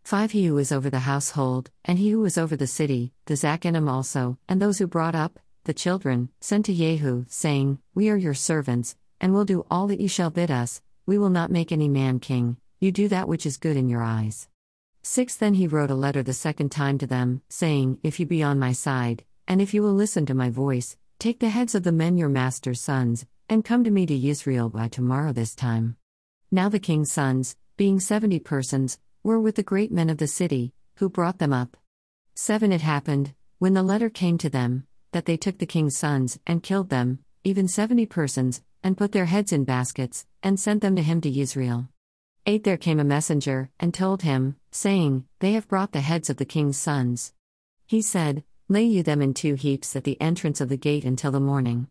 5 0.03 0.29
He 0.29 0.45
who 0.45 0.59
is 0.59 0.71
over 0.71 0.91
the 0.91 1.09
household, 1.09 1.71
and 1.83 1.97
he 1.97 2.11
who 2.11 2.23
is 2.23 2.37
over 2.37 2.55
the 2.55 2.67
city, 2.67 3.13
the 3.25 3.33
Zachanim 3.33 3.89
also, 3.89 4.37
and 4.47 4.61
those 4.61 4.77
who 4.77 4.85
brought 4.85 5.15
up, 5.15 5.39
the 5.63 5.73
children, 5.73 6.29
sent 6.39 6.65
to 6.65 6.73
Jehu, 6.73 7.25
saying, 7.27 7.79
We 7.95 8.09
are 8.09 8.15
your 8.15 8.33
servants, 8.35 8.95
and 9.21 9.33
will 9.33 9.45
do 9.45 9.65
all 9.69 9.87
that 9.87 9.99
you 9.99 10.07
shall 10.07 10.29
bid 10.29 10.51
us, 10.51 10.81
we 11.05 11.17
will 11.17 11.29
not 11.29 11.51
make 11.51 11.71
any 11.71 11.89
man 11.89 12.19
king, 12.19 12.57
you 12.79 12.91
do 12.91 13.07
that 13.07 13.27
which 13.27 13.45
is 13.45 13.57
good 13.57 13.75
in 13.75 13.89
your 13.89 14.03
eyes. 14.03 14.47
6 15.01 15.35
Then 15.37 15.53
he 15.55 15.67
wrote 15.67 15.91
a 15.91 15.95
letter 15.95 16.21
the 16.21 16.33
second 16.33 16.71
time 16.71 16.97
to 16.97 17.07
them, 17.07 17.41
saying, 17.49 17.99
If 18.03 18.19
you 18.19 18.25
be 18.25 18.43
on 18.43 18.59
my 18.59 18.73
side, 18.73 19.23
and 19.47 19.61
if 19.61 19.73
you 19.73 19.81
will 19.81 19.93
listen 19.93 20.25
to 20.27 20.33
my 20.33 20.49
voice, 20.49 20.97
take 21.17 21.39
the 21.39 21.49
heads 21.49 21.73
of 21.73 21.83
the 21.83 21.91
men 21.91 22.17
your 22.17 22.29
master's 22.29 22.81
sons, 22.81 23.25
and 23.49 23.65
come 23.65 23.83
to 23.83 23.91
me 23.91 24.05
to 24.05 24.27
Israel 24.27 24.69
by 24.69 24.87
tomorrow 24.87 25.33
this 25.33 25.55
time. 25.55 25.97
Now 26.51 26.69
the 26.69 26.79
king's 26.79 27.11
sons, 27.11 27.55
being 27.77 27.99
seventy 27.99 28.39
persons, 28.39 28.99
were 29.23 29.39
with 29.39 29.55
the 29.55 29.63
great 29.63 29.91
men 29.91 30.09
of 30.09 30.17
the 30.17 30.27
city, 30.27 30.73
who 30.95 31.09
brought 31.09 31.39
them 31.39 31.53
up. 31.53 31.77
7 32.35 32.71
It 32.71 32.81
happened, 32.81 33.33
when 33.57 33.73
the 33.73 33.83
letter 33.83 34.09
came 34.09 34.37
to 34.37 34.49
them, 34.49 34.85
that 35.11 35.25
they 35.25 35.37
took 35.37 35.57
the 35.57 35.65
king's 35.65 35.97
sons, 35.97 36.39
and 36.45 36.63
killed 36.63 36.89
them, 36.89 37.19
even 37.43 37.67
seventy 37.67 38.05
persons, 38.05 38.61
and 38.83 38.97
put 38.97 39.11
their 39.11 39.25
heads 39.25 39.51
in 39.51 39.63
baskets, 39.63 40.25
and 40.41 40.59
sent 40.59 40.81
them 40.81 40.95
to 40.95 41.03
him 41.03 41.21
to 41.21 41.39
Israel. 41.39 41.89
8 42.45 42.63
There 42.63 42.77
came 42.77 42.99
a 42.99 43.03
messenger, 43.03 43.69
and 43.79 43.93
told 43.93 44.21
him, 44.21 44.55
saying, 44.71 45.25
They 45.39 45.53
have 45.53 45.67
brought 45.67 45.91
the 45.91 46.01
heads 46.01 46.29
of 46.29 46.37
the 46.37 46.45
king's 46.45 46.77
sons. 46.77 47.33
He 47.85 48.01
said, 48.01 48.43
Lay 48.67 48.83
you 48.83 49.03
them 49.03 49.21
in 49.21 49.33
two 49.33 49.55
heaps 49.55 49.95
at 49.95 50.03
the 50.03 50.19
entrance 50.21 50.61
of 50.61 50.69
the 50.69 50.77
gate 50.77 51.05
until 51.05 51.31
the 51.31 51.39
morning. 51.39 51.87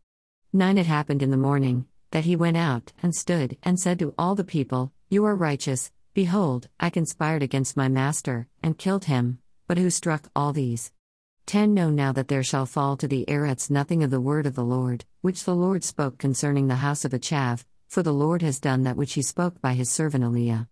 9 0.53 0.79
It 0.79 0.87
happened 0.87 1.23
in 1.23 1.31
the 1.31 1.37
morning, 1.37 1.87
that 2.11 2.25
he 2.25 2.37
went 2.37 2.57
out, 2.57 2.93
and 3.03 3.15
stood, 3.15 3.57
and 3.63 3.79
said 3.79 3.99
to 3.99 4.15
all 4.17 4.35
the 4.35 4.45
people, 4.45 4.93
You 5.09 5.25
are 5.25 5.37
righteous, 5.37 5.91
Behold, 6.15 6.69
I 6.81 6.91
conspired 6.91 7.43
against 7.43 7.77
my 7.77 7.89
master, 7.89 8.49
and 8.63 8.79
killed 8.79 9.05
him, 9.05 9.39
but 9.67 9.79
who 9.79 9.91
struck 9.91 10.31
all 10.35 10.53
these? 10.53 10.91
10 11.49 11.73
Know 11.73 11.89
now 11.89 12.13
that 12.13 12.29
there 12.29 12.43
shall 12.43 12.67
fall 12.67 12.95
to 12.99 13.09
the 13.09 13.25
Arets 13.27 13.71
nothing 13.71 14.03
of 14.03 14.11
the 14.11 14.21
word 14.21 14.45
of 14.45 14.55
the 14.55 14.63
Lord, 14.63 15.07
which 15.23 15.45
the 15.45 15.55
Lord 15.55 15.83
spoke 15.83 16.19
concerning 16.19 16.69
the 16.69 16.85
house 16.85 17.07
of 17.07 17.13
Achav, 17.13 17.65
for 17.89 18.03
the 18.03 18.13
Lord 18.13 18.43
has 18.43 18.61
done 18.61 18.83
that 18.83 18.99
which 18.99 19.15
he 19.15 19.23
spoke 19.23 19.59
by 19.63 19.73
his 19.73 19.89
servant 19.89 20.25
Eliah. 20.25 20.69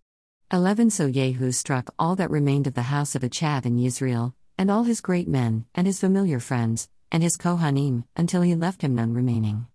11 0.53 0.91
So 0.91 1.09
Jehu 1.09 1.51
struck 1.51 1.91
all 1.97 2.15
that 2.17 2.29
remained 2.29 2.67
of 2.67 2.75
the 2.75 2.93
house 2.93 3.15
of 3.15 3.23
Achav 3.23 3.65
in 3.65 3.79
Israel, 3.79 4.35
and 4.55 4.69
all 4.69 4.83
his 4.83 5.01
great 5.01 5.27
men, 5.27 5.65
and 5.73 5.87
his 5.87 5.99
familiar 5.99 6.39
friends, 6.39 6.89
and 7.11 7.23
his 7.23 7.37
Kohanim, 7.37 8.03
until 8.15 8.43
he 8.43 8.53
left 8.53 8.83
him 8.83 8.93
none 8.93 9.15
remaining. 9.15 9.65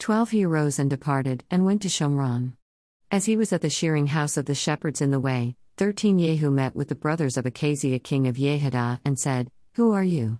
12 0.00 0.32
He 0.32 0.44
arose 0.44 0.78
and 0.78 0.90
departed, 0.90 1.44
and 1.50 1.64
went 1.64 1.80
to 1.80 1.88
Shomron. 1.88 2.52
As 3.10 3.24
he 3.24 3.38
was 3.38 3.54
at 3.54 3.62
the 3.62 3.70
shearing 3.70 4.08
house 4.08 4.36
of 4.36 4.44
the 4.44 4.54
shepherds 4.54 5.00
in 5.00 5.12
the 5.12 5.18
way, 5.18 5.56
13 5.78 6.18
Jehu 6.18 6.50
met 6.50 6.76
with 6.76 6.88
the 6.88 6.94
brothers 6.94 7.38
of 7.38 7.46
Achaziah 7.46 8.00
king 8.00 8.28
of 8.28 8.36
Yehudah, 8.36 9.00
and 9.02 9.18
said, 9.18 9.50
Who 9.76 9.92
are 9.92 10.04
you? 10.04 10.38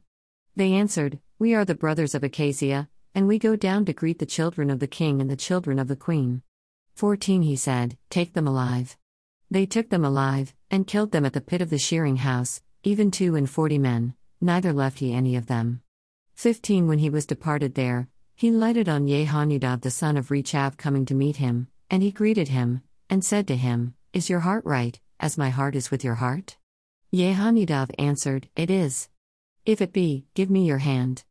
They 0.57 0.75
answered, 0.75 1.19
We 1.39 1.55
are 1.55 1.65
the 1.65 1.75
brothers 1.75 2.15
of 2.15 2.23
Achaziah, 2.23 2.91
and 3.15 3.27
we 3.27 3.39
go 3.39 3.57
down 3.57 3.87
to 3.87 3.95
greet 3.95 4.19
the 4.19 4.27
children 4.27 4.69
of 4.69 4.79
the 4.79 4.87
king 4.87 5.23
and 5.23 5.31
the 5.31 5.37
children 5.37 5.79
of 5.79 5.89
the 5.89 5.97
queen. 5.97 6.43
14 6.97 7.41
He 7.41 7.57
said, 7.57 7.97
Take 8.11 8.35
them 8.35 8.47
alive. 8.47 8.99
They 9.51 9.65
took 9.65 9.89
them 9.89 10.05
alive, 10.05 10.55
and 10.71 10.87
killed 10.87 11.13
them 11.13 11.25
at 11.25 11.33
the 11.33 11.41
pit 11.41 11.63
of 11.63 11.71
the 11.71 11.79
shearing 11.79 12.17
house, 12.17 12.61
even 12.83 13.11
two 13.11 13.35
and 13.35 13.49
forty 13.49 13.79
men, 13.79 14.15
neither 14.39 14.71
left 14.71 14.99
he 14.99 15.15
any 15.15 15.35
of 15.35 15.47
them. 15.47 15.81
15 16.35 16.87
When 16.87 16.99
he 16.99 17.09
was 17.09 17.25
departed 17.25 17.75
there, 17.75 18.09
he 18.35 18.51
lighted 18.51 18.87
on 18.87 19.07
Jehonadab 19.07 19.81
the 19.81 19.91
son 19.91 20.19
of 20.19 20.29
Rechav 20.29 20.77
coming 20.77 21.07
to 21.07 21.15
meet 21.15 21.37
him, 21.37 21.69
and 21.89 22.03
he 22.03 22.11
greeted 22.11 22.49
him, 22.49 22.83
and 23.09 23.25
said 23.25 23.49
to 23.49 23.57
him, 23.57 23.95
Is 24.13 24.29
your 24.29 24.41
heart 24.41 24.67
right, 24.67 25.01
as 25.19 25.39
my 25.39 25.49
heart 25.49 25.75
is 25.75 25.91
with 25.91 26.05
your 26.05 26.17
heart? 26.17 26.59
Jehonadab 27.15 27.93
answered, 27.99 28.49
It 28.57 28.71
is. 28.71 29.09
If 29.65 29.81
it 29.81 29.93
be, 29.93 30.27
give 30.35 30.51
me 30.51 30.67
your 30.67 30.79
hand. 30.79 31.23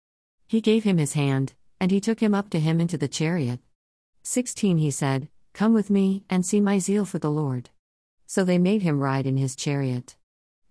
He 0.48 0.62
gave 0.62 0.86
him 0.86 0.98
his 0.98 1.14
hand, 1.14 1.54
and 1.82 1.92
he 1.92 2.00
took 2.00 2.22
him 2.22 2.34
up 2.34 2.50
to 2.52 2.62
him 2.62 2.80
into 2.80 2.98
the 2.98 3.10
chariot. 3.10 3.60
16 4.24 4.78
He 4.78 4.90
said, 4.90 5.28
Come 5.54 5.74
with 5.74 5.90
me, 5.90 6.24
and 6.30 6.46
see 6.46 6.62
my 6.62 6.80
zeal 6.80 7.04
for 7.04 7.20
the 7.20 7.30
Lord. 7.30 7.72
So 8.28 8.46
they 8.46 8.58
made 8.58 8.84
him 8.84 9.02
ride 9.02 9.28
in 9.28 9.36
his 9.36 9.56
chariot. 9.58 10.16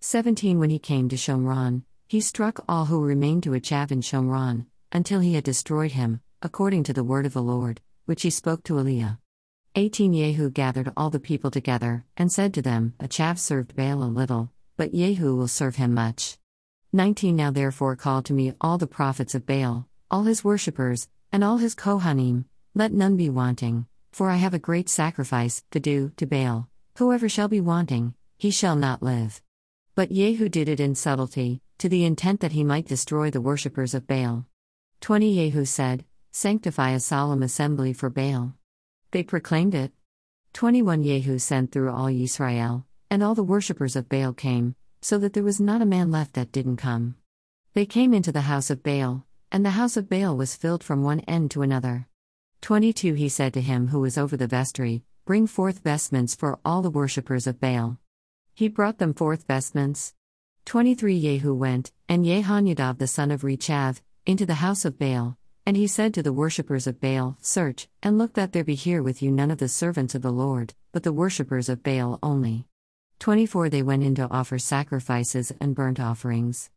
17 0.01 0.59
When 0.59 0.70
he 0.70 0.79
came 0.79 1.11
to 1.11 1.16
Shomron, 1.16 1.83
he 2.09 2.23
struck 2.23 2.64
all 2.66 2.87
who 2.87 3.05
remained 3.05 3.42
to 3.42 3.51
Achav 3.51 3.92
in 3.92 4.01
Shomron, 4.01 4.64
until 4.90 5.20
he 5.20 5.35
had 5.35 5.44
destroyed 5.44 5.92
him, 5.92 6.23
according 6.40 6.85
to 6.85 6.94
the 6.94 7.05
word 7.05 7.27
of 7.27 7.35
the 7.35 7.42
Lord, 7.42 7.83
which 8.07 8.23
he 8.23 8.31
spoke 8.31 8.64
to 8.64 8.75
Eliah. 8.75 9.18
18 9.75 10.14
Jehu 10.14 10.49
gathered 10.49 10.92
all 10.96 11.11
the 11.11 11.20
people 11.20 11.51
together, 11.51 12.07
and 12.16 12.33
said 12.33 12.55
to 12.55 12.62
them, 12.62 12.94
Achav 13.01 13.38
served 13.38 13.77
Baal 13.77 14.03
a 14.03 14.05
little, 14.05 14.51
but 14.79 14.94
Jehu 14.94 15.37
will 15.37 15.46
serve 15.46 15.77
him 15.77 15.92
much. 15.92 16.38
19 16.92 17.37
Now 17.37 17.53
therefore 17.53 17.94
call 17.94 18.20
to 18.22 18.33
me 18.33 18.53
all 18.61 18.76
the 18.76 18.87
prophets 18.87 19.37
of 19.37 19.46
Baal, 19.46 19.87
all 20.11 20.24
his 20.24 20.42
worshippers, 20.42 21.09
and 21.31 21.44
all 21.44 21.59
his 21.59 21.76
Kohanim, 21.76 22.46
let 22.74 22.92
none 22.92 23.16
be 23.16 23.31
wanting, 23.31 23.87
for 24.11 24.29
I 24.29 24.37
have 24.37 24.55
a 24.55 24.59
great 24.59 24.88
sacrifice 24.88 25.62
to 25.70 25.79
do 25.79 26.11
to 26.16 26.26
Baal. 26.26 26.68
Whoever 26.98 27.29
shall 27.29 27.46
be 27.46 27.61
wanting, 27.61 28.14
he 28.38 28.50
shall 28.50 28.74
not 28.74 29.05
live. 29.05 29.40
But 29.94 30.11
Jehu 30.11 30.48
did 30.48 30.68
it 30.68 30.81
in 30.81 30.96
subtlety, 30.96 31.62
to 31.79 31.88
the 31.88 32.05
intent 32.05 32.40
that 32.40 32.53
he 32.53 32.64
might 32.64 32.88
destroy 32.88 33.31
the 33.31 33.40
worshippers 33.40 33.94
of 33.94 34.09
Baal. 34.09 34.46
20 35.00 35.33
Jehu 35.37 35.64
said, 35.66 36.05
Sanctify 36.33 36.90
a 36.90 36.98
solemn 36.98 37.44
assembly 37.44 37.92
for 37.92 38.11
Baal. 38.11 38.55
They 39.12 39.22
proclaimed 39.22 39.76
it. 39.76 39.92
21 40.55 41.05
Jehu 41.05 41.38
sent 41.38 41.70
through 41.70 41.92
all 41.92 42.09
Israel, 42.09 42.85
and 43.09 43.22
all 43.22 43.37
the 43.37 43.44
worshippers 43.44 43.94
of 43.94 44.09
Baal 44.09 44.33
came, 44.33 44.74
so 45.02 45.18
that 45.18 45.32
there 45.32 45.42
was 45.42 45.60
not 45.60 45.82
a 45.82 45.86
man 45.86 46.10
left 46.10 46.34
that 46.34 46.52
didn't 46.52 46.76
come. 46.76 47.16
They 47.74 47.86
came 47.86 48.12
into 48.12 48.32
the 48.32 48.42
house 48.42 48.70
of 48.70 48.82
Baal, 48.82 49.24
and 49.52 49.64
the 49.64 49.70
house 49.70 49.96
of 49.96 50.08
Baal 50.08 50.36
was 50.36 50.56
filled 50.56 50.84
from 50.84 51.02
one 51.02 51.20
end 51.20 51.50
to 51.52 51.62
another. 51.62 52.06
22 52.62 53.14
He 53.14 53.28
said 53.28 53.54
to 53.54 53.60
him 53.60 53.88
who 53.88 54.00
was 54.00 54.18
over 54.18 54.36
the 54.36 54.46
vestry, 54.46 55.02
Bring 55.24 55.46
forth 55.46 55.84
vestments 55.84 56.34
for 56.34 56.58
all 56.64 56.82
the 56.82 56.90
worshippers 56.90 57.46
of 57.46 57.60
Baal. 57.60 57.98
He 58.54 58.68
brought 58.68 58.98
them 58.98 59.14
forth 59.14 59.46
vestments. 59.46 60.14
23 60.66 61.20
Jehu 61.20 61.54
went, 61.54 61.92
and 62.08 62.24
Jehonadab 62.24 62.98
the 62.98 63.06
son 63.06 63.30
of 63.30 63.42
Rechav, 63.42 64.02
into 64.26 64.44
the 64.44 64.54
house 64.54 64.84
of 64.84 64.98
Baal, 64.98 65.38
and 65.64 65.76
he 65.76 65.86
said 65.86 66.12
to 66.14 66.22
the 66.22 66.32
worshippers 66.32 66.86
of 66.86 67.00
Baal, 67.00 67.36
Search, 67.40 67.88
and 68.02 68.18
look 68.18 68.34
that 68.34 68.52
there 68.52 68.64
be 68.64 68.74
here 68.74 69.02
with 69.02 69.22
you 69.22 69.30
none 69.30 69.50
of 69.50 69.58
the 69.58 69.68
servants 69.68 70.14
of 70.14 70.22
the 70.22 70.32
Lord, 70.32 70.74
but 70.92 71.02
the 71.02 71.12
worshippers 71.12 71.68
of 71.68 71.82
Baal 71.82 72.18
only. 72.22 72.66
24 73.20 73.68
They 73.68 73.83
went 73.83 74.02
in 74.02 74.14
to 74.14 74.30
offer 74.30 74.59
sacrifices 74.59 75.52
and 75.61 75.74
burnt 75.74 76.00
offerings. 76.00 76.70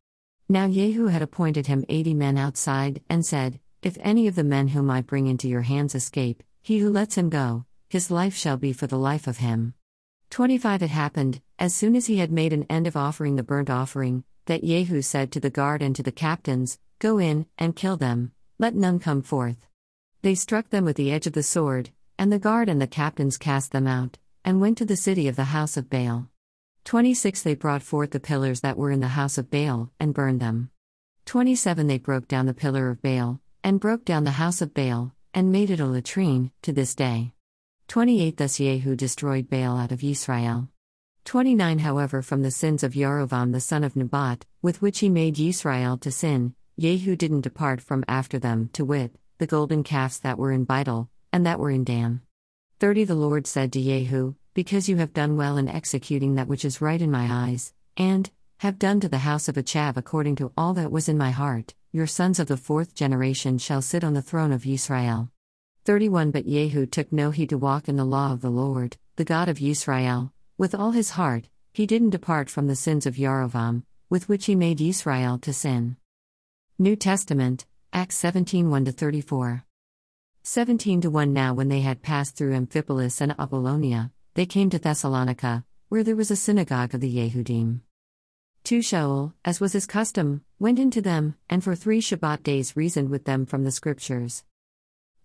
Now 0.49 0.67
Jehu 0.67 1.07
had 1.07 1.21
appointed 1.21 1.67
him 1.67 1.85
eighty 1.87 2.13
men 2.13 2.37
outside, 2.37 3.01
and 3.09 3.25
said, 3.25 3.61
If 3.81 3.97
any 4.01 4.27
of 4.27 4.35
the 4.35 4.43
men 4.43 4.67
whom 4.67 4.91
I 4.91 5.01
bring 5.01 5.27
into 5.27 5.47
your 5.47 5.61
hands 5.61 5.95
escape, 5.95 6.43
he 6.61 6.79
who 6.79 6.89
lets 6.89 7.15
him 7.15 7.29
go, 7.29 7.63
his 7.89 8.11
life 8.11 8.35
shall 8.35 8.57
be 8.57 8.73
for 8.73 8.87
the 8.87 8.97
life 8.97 9.25
of 9.25 9.37
him. 9.37 9.73
25 10.31 10.83
It 10.83 10.89
happened, 10.89 11.39
as 11.59 11.73
soon 11.73 11.95
as 11.95 12.07
he 12.07 12.17
had 12.17 12.29
made 12.29 12.51
an 12.51 12.65
end 12.69 12.87
of 12.87 12.97
offering 12.97 13.37
the 13.37 13.41
burnt 13.41 13.69
offering, 13.69 14.25
that 14.47 14.65
Jehu 14.65 15.01
said 15.01 15.31
to 15.31 15.39
the 15.39 15.49
guard 15.49 15.81
and 15.81 15.95
to 15.95 16.03
the 16.03 16.11
captains, 16.11 16.77
Go 16.99 17.19
in, 17.19 17.45
and 17.57 17.73
kill 17.73 17.95
them, 17.95 18.33
let 18.59 18.75
none 18.75 18.99
come 18.99 19.21
forth. 19.21 19.65
They 20.23 20.35
struck 20.35 20.71
them 20.71 20.83
with 20.83 20.97
the 20.97 21.09
edge 21.09 21.25
of 21.25 21.33
the 21.33 21.41
sword, 21.41 21.91
and 22.19 22.33
the 22.33 22.37
guard 22.37 22.67
and 22.67 22.81
the 22.81 22.87
captains 22.87 23.37
cast 23.37 23.71
them 23.71 23.87
out, 23.87 24.17
and 24.43 24.59
went 24.59 24.77
to 24.79 24.85
the 24.85 24.97
city 24.97 25.29
of 25.29 25.37
the 25.37 25.45
house 25.55 25.77
of 25.77 25.89
Baal. 25.89 26.27
26 26.85 27.41
They 27.41 27.55
brought 27.55 27.81
forth 27.81 28.11
the 28.11 28.19
pillars 28.19 28.61
that 28.61 28.77
were 28.77 28.91
in 28.91 28.99
the 28.99 29.07
house 29.09 29.37
of 29.37 29.49
Baal, 29.49 29.89
and 29.99 30.13
burned 30.13 30.39
them. 30.39 30.69
27 31.25 31.87
They 31.87 31.97
broke 31.97 32.27
down 32.27 32.45
the 32.45 32.53
pillar 32.53 32.89
of 32.89 33.01
Baal, 33.01 33.39
and 33.63 33.79
broke 33.79 34.03
down 34.03 34.25
the 34.25 34.31
house 34.31 34.61
of 34.61 34.73
Baal, 34.73 35.13
and 35.33 35.51
made 35.51 35.69
it 35.69 35.79
a 35.79 35.85
latrine, 35.85 36.51
to 36.61 36.73
this 36.73 36.93
day. 36.93 37.31
28 37.87 38.35
Thus 38.35 38.57
Jehu 38.57 38.95
destroyed 38.95 39.49
Baal 39.49 39.77
out 39.77 39.93
of 39.93 40.03
Israel. 40.03 40.69
29 41.23 41.79
However, 41.79 42.21
from 42.21 42.41
the 42.41 42.51
sins 42.51 42.83
of 42.83 42.93
Yarovam 42.93 43.53
the 43.53 43.61
son 43.61 43.85
of 43.85 43.95
Nebat, 43.95 44.45
with 44.61 44.81
which 44.81 44.99
he 44.99 45.07
made 45.07 45.39
Israel 45.39 45.97
to 45.99 46.11
sin, 46.11 46.53
Jehu 46.77 47.15
didn't 47.15 47.41
depart 47.41 47.79
from 47.79 48.03
after 48.09 48.39
them, 48.39 48.69
to 48.73 48.83
wit, 48.83 49.15
the 49.37 49.47
golden 49.47 49.83
calves 49.83 50.19
that 50.19 50.37
were 50.37 50.51
in 50.51 50.65
Beitel, 50.65 51.07
and 51.31 51.45
that 51.45 51.59
were 51.59 51.71
in 51.71 51.85
Dan. 51.85 52.21
30 52.81 53.05
The 53.05 53.15
Lord 53.15 53.47
said 53.47 53.71
to 53.73 53.81
Jehu, 53.81 54.35
Because 54.53 54.87
you 54.87 54.97
have 54.97 55.13
done 55.13 55.35
well 55.35 55.57
in 55.57 55.67
executing 55.67 56.35
that 56.35 56.47
which 56.47 56.63
is 56.63 56.79
right 56.79 57.01
in 57.01 57.09
my 57.09 57.27
eyes, 57.27 57.73
and 57.97 58.29
have 58.59 58.77
done 58.77 58.99
to 58.99 59.09
the 59.09 59.17
house 59.19 59.47
of 59.47 59.55
Achav 59.55 59.97
according 59.97 60.35
to 60.35 60.51
all 60.55 60.75
that 60.75 60.91
was 60.91 61.09
in 61.09 61.17
my 61.17 61.31
heart, 61.31 61.73
your 61.91 62.05
sons 62.05 62.39
of 62.39 62.47
the 62.47 62.55
fourth 62.55 62.93
generation 62.93 63.57
shall 63.57 63.81
sit 63.81 64.03
on 64.03 64.13
the 64.13 64.21
throne 64.21 64.51
of 64.51 64.67
Israel. 64.67 65.31
31 65.85 66.29
But 66.29 66.45
Jehu 66.45 66.85
took 66.85 67.11
no 67.11 67.31
heed 67.31 67.49
to 67.49 67.57
walk 67.57 67.89
in 67.89 67.95
the 67.95 68.05
law 68.05 68.31
of 68.31 68.41
the 68.41 68.51
Lord, 68.51 68.97
the 69.15 69.25
God 69.25 69.49
of 69.49 69.59
Israel, 69.59 70.31
with 70.55 70.75
all 70.75 70.91
his 70.91 71.11
heart, 71.11 71.49
he 71.73 71.87
didn't 71.87 72.11
depart 72.11 72.47
from 72.47 72.67
the 72.67 72.75
sins 72.75 73.07
of 73.07 73.15
Yarovam, 73.15 73.81
with 74.07 74.29
which 74.29 74.45
he 74.45 74.53
made 74.53 74.79
Israel 74.79 75.39
to 75.39 75.51
sin. 75.51 75.97
New 76.77 76.95
Testament, 76.95 77.65
Acts 77.91 78.17
17 78.17 78.69
1 78.69 78.85
34. 78.85 79.65
17 80.43 81.01
to 81.01 81.09
1 81.09 81.33
Now, 81.33 81.55
when 81.55 81.69
they 81.69 81.81
had 81.81 82.03
passed 82.03 82.35
through 82.35 82.53
Amphipolis 82.53 83.19
and 83.19 83.33
Apollonia, 83.39 84.11
they 84.35 84.45
came 84.45 84.69
to 84.71 84.79
Thessalonica, 84.79 85.63
where 85.89 86.03
there 86.03 86.15
was 86.15 86.31
a 86.31 86.35
synagogue 86.35 86.95
of 86.95 87.01
the 87.01 87.17
Yehudim. 87.17 87.81
2 88.63 88.79
Shaul, 88.79 89.33
as 89.45 89.59
was 89.59 89.73
his 89.73 89.85
custom, 89.85 90.43
went 90.57 90.79
into 90.79 91.01
them, 91.01 91.35
and 91.49 91.63
for 91.63 91.75
three 91.75 92.01
Shabbat 92.01 92.41
days 92.41 92.75
reasoned 92.75 93.09
with 93.09 93.25
them 93.25 93.45
from 93.45 93.63
the 93.63 93.71
Scriptures. 93.71 94.43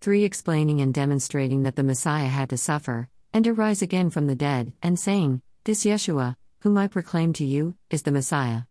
3. 0.01 0.23
Explaining 0.23 0.79
and 0.81 0.93
demonstrating 0.93 1.63
that 1.63 1.75
the 1.75 1.83
Messiah 1.83 2.27
had 2.27 2.49
to 2.49 2.57
suffer, 2.57 3.09
and 3.33 3.45
to 3.45 3.53
rise 3.53 3.81
again 3.81 4.09
from 4.09 4.27
the 4.27 4.35
dead, 4.35 4.73
and 4.83 4.99
saying, 4.99 5.41
This 5.63 5.85
Yeshua, 5.85 6.35
whom 6.59 6.77
I 6.77 6.87
proclaim 6.87 7.33
to 7.33 7.45
you, 7.45 7.75
is 7.89 8.03
the 8.03 8.11
Messiah. 8.11 8.63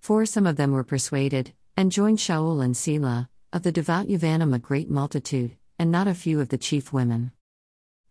4. 0.00 0.26
Some 0.26 0.46
of 0.46 0.56
them 0.56 0.72
were 0.72 0.84
persuaded, 0.84 1.54
and 1.76 1.90
joined 1.90 2.18
Shaul 2.18 2.62
and 2.62 2.76
Sila, 2.76 3.30
of 3.52 3.62
the 3.62 3.72
devout 3.72 4.08
Yevanim 4.08 4.54
a 4.54 4.58
great 4.58 4.90
multitude, 4.90 5.56
and 5.78 5.90
not 5.90 6.08
a 6.08 6.14
few 6.14 6.40
of 6.40 6.50
the 6.50 6.58
chief 6.58 6.92
women. 6.92 7.32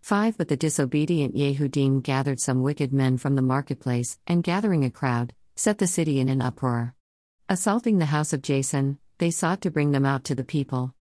5. 0.03 0.37
But 0.37 0.49
the 0.49 0.57
disobedient 0.57 1.33
Yehudim 1.33 2.03
gathered 2.03 2.41
some 2.41 2.61
wicked 2.61 2.91
men 2.91 3.17
from 3.17 3.35
the 3.35 3.41
marketplace, 3.41 4.19
and 4.27 4.43
gathering 4.43 4.83
a 4.83 4.91
crowd, 4.91 5.33
set 5.55 5.77
the 5.77 5.87
city 5.87 6.19
in 6.19 6.27
an 6.27 6.41
uproar. 6.41 6.93
Assaulting 7.47 7.99
the 7.99 8.07
house 8.07 8.33
of 8.33 8.41
Jason, 8.41 8.99
they 9.19 9.31
sought 9.31 9.61
to 9.61 9.71
bring 9.71 9.91
them 9.91 10.05
out 10.05 10.25
to 10.25 10.35
the 10.35 10.43
people. 10.43 10.93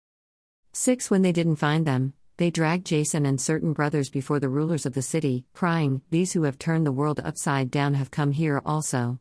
6. 0.71 1.11
When 1.11 1.21
they 1.21 1.33
didn't 1.33 1.57
find 1.57 1.85
them, 1.85 2.13
they 2.37 2.49
dragged 2.49 2.85
Jason 2.85 3.25
and 3.25 3.41
certain 3.41 3.73
brothers 3.73 4.09
before 4.09 4.39
the 4.39 4.47
rulers 4.47 4.85
of 4.85 4.93
the 4.93 5.01
city, 5.01 5.43
crying, 5.53 6.01
These 6.09 6.31
who 6.31 6.43
have 6.43 6.57
turned 6.57 6.85
the 6.85 6.93
world 6.93 7.19
upside 7.25 7.69
down 7.69 7.95
have 7.95 8.09
come 8.09 8.31
here 8.31 8.61
also. 8.65 9.19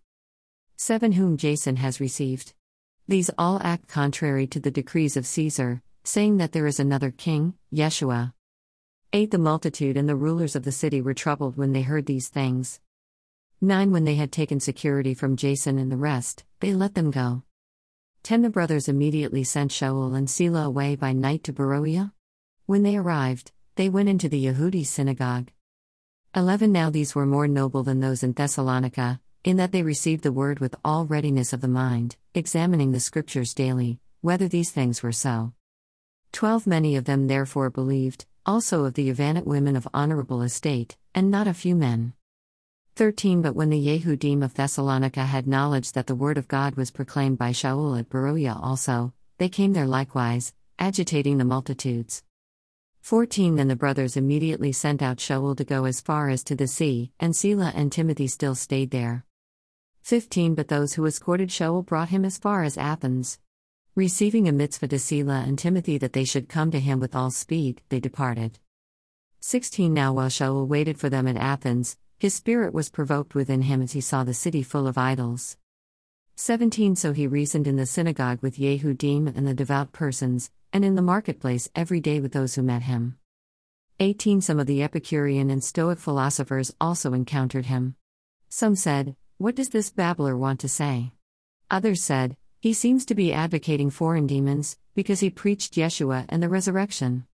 7. 0.77 1.11
Whom 1.11 1.37
Jason 1.37 1.75
has 1.75 1.99
received. 1.99 2.55
These 3.09 3.33
all 3.37 3.61
act 3.65 3.89
contrary 3.89 4.47
to 4.47 4.61
the 4.61 4.71
decrees 4.71 5.17
of 5.17 5.27
Caesar, 5.27 5.83
saying 6.05 6.37
that 6.37 6.53
there 6.53 6.69
is 6.69 6.79
another 6.79 7.11
king, 7.11 7.55
Yeshua. 7.75 8.33
8. 9.15 9.31
The 9.31 9.37
multitude 9.37 9.99
and 9.99 10.09
the 10.09 10.17
rulers 10.17 10.57
of 10.57 10.63
the 10.63 10.73
city 10.73 11.03
were 11.03 11.13
troubled 11.13 11.59
when 11.59 11.75
they 11.75 11.83
heard 11.83 12.07
these 12.07 12.29
things. 12.29 12.81
9. 13.61 13.91
When 13.91 14.05
they 14.05 14.15
had 14.15 14.33
taken 14.33 14.59
security 14.59 15.13
from 15.13 15.37
Jason 15.37 15.79
and 15.79 15.93
the 15.93 15.99
rest, 15.99 16.45
they 16.61 16.73
let 16.73 16.95
them 16.95 17.11
go. 17.11 17.43
10. 18.23 18.41
The 18.41 18.49
brothers 18.49 18.89
immediately 18.89 19.45
sent 19.45 19.71
Shaul 19.71 20.17
and 20.17 20.31
Sila 20.31 20.65
away 20.65 20.97
by 20.97 21.13
night 21.13 21.45
to 21.45 21.53
Beroia. 21.53 22.13
When 22.65 22.85
they 22.85 22.97
arrived, 22.97 23.53
they 23.75 23.91
went 23.91 24.09
into 24.09 24.31
the 24.31 24.47
Yehudi 24.47 24.87
synagogue. 24.87 25.51
11. 26.35 26.73
Now 26.73 26.89
these 26.89 27.15
were 27.15 27.27
more 27.27 27.47
noble 27.47 27.83
than 27.83 28.01
those 28.01 28.23
in 28.23 28.33
Thessalonica, 28.33 29.21
in 29.45 29.59
that 29.59 29.73
they 29.73 29.83
received 29.83 30.23
the 30.23 30.33
word 30.33 30.59
with 30.59 30.75
all 30.83 31.05
readiness 31.05 31.53
of 31.53 31.61
the 31.61 31.69
mind, 31.69 32.17
examining 32.35 32.93
the 32.93 33.01
scriptures 33.01 33.53
daily, 33.53 34.01
whether 34.23 34.49
these 34.49 34.71
things 34.71 35.03
were 35.03 35.13
so. 35.13 35.53
12. 36.33 36.67
Many 36.67 36.97
of 36.97 37.05
them 37.05 37.27
therefore 37.27 37.69
believed, 37.69 38.25
also 38.45 38.85
of 38.85 38.95
the 38.95 39.09
Evanite 39.09 39.47
women 39.47 39.77
of 39.77 39.87
honorable 39.95 40.43
estate, 40.43 40.97
and 41.15 41.31
not 41.31 41.47
a 41.47 41.55
few 41.55 41.75
men. 41.75 42.13
13 42.97 43.41
But 43.41 43.55
when 43.55 43.71
the 43.71 43.87
Yehudim 43.87 44.45
of 44.45 44.55
Thessalonica 44.55 45.25
had 45.25 45.47
knowledge 45.47 45.93
that 45.93 46.07
the 46.07 46.15
word 46.15 46.37
of 46.37 46.49
God 46.49 46.75
was 46.75 46.91
proclaimed 46.91 47.39
by 47.39 47.53
Shaul 47.53 47.99
at 47.99 48.11
Beroia 48.11 48.59
also, 48.61 49.13
they 49.39 49.49
came 49.49 49.73
there 49.73 49.87
likewise, 49.87 50.53
agitating 50.79 51.39
the 51.39 51.45
multitudes. 51.45 52.23
14 53.01 53.57
Then 53.57 53.69
the 53.69 53.77
brothers 53.77 54.17
immediately 54.17 54.73
sent 54.73 55.03
out 55.03 55.17
Shaul 55.17 55.57
to 55.57 55.65
go 55.65 55.85
as 55.85 56.01
far 56.01 56.29
as 56.29 56.45
to 56.45 56.55
the 56.55 56.67
sea, 56.67 57.13
and 57.19 57.35
Sila 57.35 57.73
and 57.75 57.91
Timothy 57.91 58.27
still 58.27 58.55
stayed 58.55 58.91
there. 58.91 59.25
15 60.03 60.55
But 60.55 60.69
those 60.69 60.95
who 60.95 61.07
escorted 61.07 61.49
Shaul 61.49 61.85
brought 61.85 62.11
him 62.11 62.25
as 62.25 62.39
far 62.39 62.63
as 62.63 62.77
Athens. 62.77 63.39
Receiving 63.95 64.49
a 64.49 64.53
mitzvah 64.53 64.89
to 64.89 64.99
Sila 64.99 65.45
and 65.47 65.59
Timothy 65.59 65.99
that 65.99 66.15
they 66.15 66.25
should 66.25 66.49
come 66.49 66.71
to 66.71 66.81
him 66.81 66.99
with 66.99 67.15
all 67.15 67.31
speed, 67.31 67.83
they 67.91 68.01
departed. 68.01 68.59
16 69.41 69.93
Now 69.93 70.15
while 70.15 70.31
Shaul 70.31 70.67
waited 70.67 70.99
for 70.99 71.11
them 71.11 71.29
at 71.29 71.37
Athens, 71.37 71.99
his 72.19 72.33
spirit 72.33 72.73
was 72.73 72.89
provoked 72.89 73.35
within 73.35 73.61
him 73.61 73.83
as 73.83 73.93
he 73.93 74.01
saw 74.01 74.25
the 74.25 74.33
city 74.33 74.63
full 74.63 74.87
of 74.89 74.97
idols. 74.97 75.59
17 76.37 76.97
So 76.97 77.13
he 77.13 77.27
reasoned 77.27 77.67
in 77.67 77.77
the 77.77 77.85
synagogue 77.85 78.39
with 78.41 78.57
Yehudim 78.57 79.27
and 79.37 79.47
the 79.47 79.53
devout 79.53 79.93
persons, 79.93 80.51
and 80.73 80.87
in 80.87 80.95
the 80.95 81.03
marketplace 81.03 81.69
every 81.75 82.01
day 82.01 82.19
with 82.19 82.33
those 82.33 82.55
who 82.55 82.63
met 82.63 82.85
him. 82.85 83.19
18 84.01 84.41
Some 84.41 84.59
of 84.59 84.67
the 84.67 84.83
Epicurean 84.83 85.51
and 85.51 85.63
Stoic 85.63 85.99
philosophers 85.99 86.75
also 86.81 87.13
encountered 87.13 87.67
him. 87.67 87.97
Some 88.49 88.75
said, 88.75 89.17
What 89.37 89.55
does 89.55 89.69
this 89.69 89.91
babbler 89.91 90.35
want 90.35 90.61
to 90.61 90.69
say? 90.71 91.13
Others 91.71 92.03
said, 92.03 92.39
He 92.63 92.75
seems 92.75 93.05
to 93.07 93.17
be 93.17 93.33
advocating 93.33 93.91
foreign 93.91 94.29
demons, 94.29 94.79
because 94.95 95.19
he 95.19 95.31
preached 95.31 95.75
Yeshua 95.75 96.27
and 96.29 96.41
the 96.41 96.49
resurrection. 96.49 97.27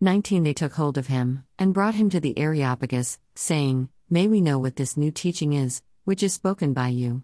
19 0.00 0.44
They 0.44 0.54
took 0.54 0.72
hold 0.72 0.96
of 0.96 1.08
him, 1.08 1.44
and 1.58 1.74
brought 1.74 1.96
him 1.96 2.08
to 2.08 2.20
the 2.20 2.38
Areopagus, 2.38 3.18
saying, 3.34 3.90
May 4.08 4.28
we 4.28 4.40
know 4.40 4.58
what 4.58 4.76
this 4.76 4.96
new 4.96 5.10
teaching 5.10 5.52
is, 5.52 5.82
which 6.04 6.22
is 6.22 6.32
spoken 6.32 6.72
by 6.72 6.88
you. 6.88 7.22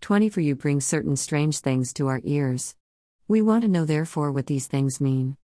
20 0.00 0.28
For 0.28 0.42
you 0.42 0.54
bring 0.54 0.80
certain 0.80 1.16
strange 1.16 1.58
things 1.58 1.92
to 1.94 2.06
our 2.06 2.20
ears. 2.22 2.76
We 3.26 3.42
want 3.42 3.62
to 3.62 3.68
know 3.68 3.84
therefore 3.84 4.30
what 4.30 4.46
these 4.46 4.68
things 4.68 5.00
mean. 5.00 5.36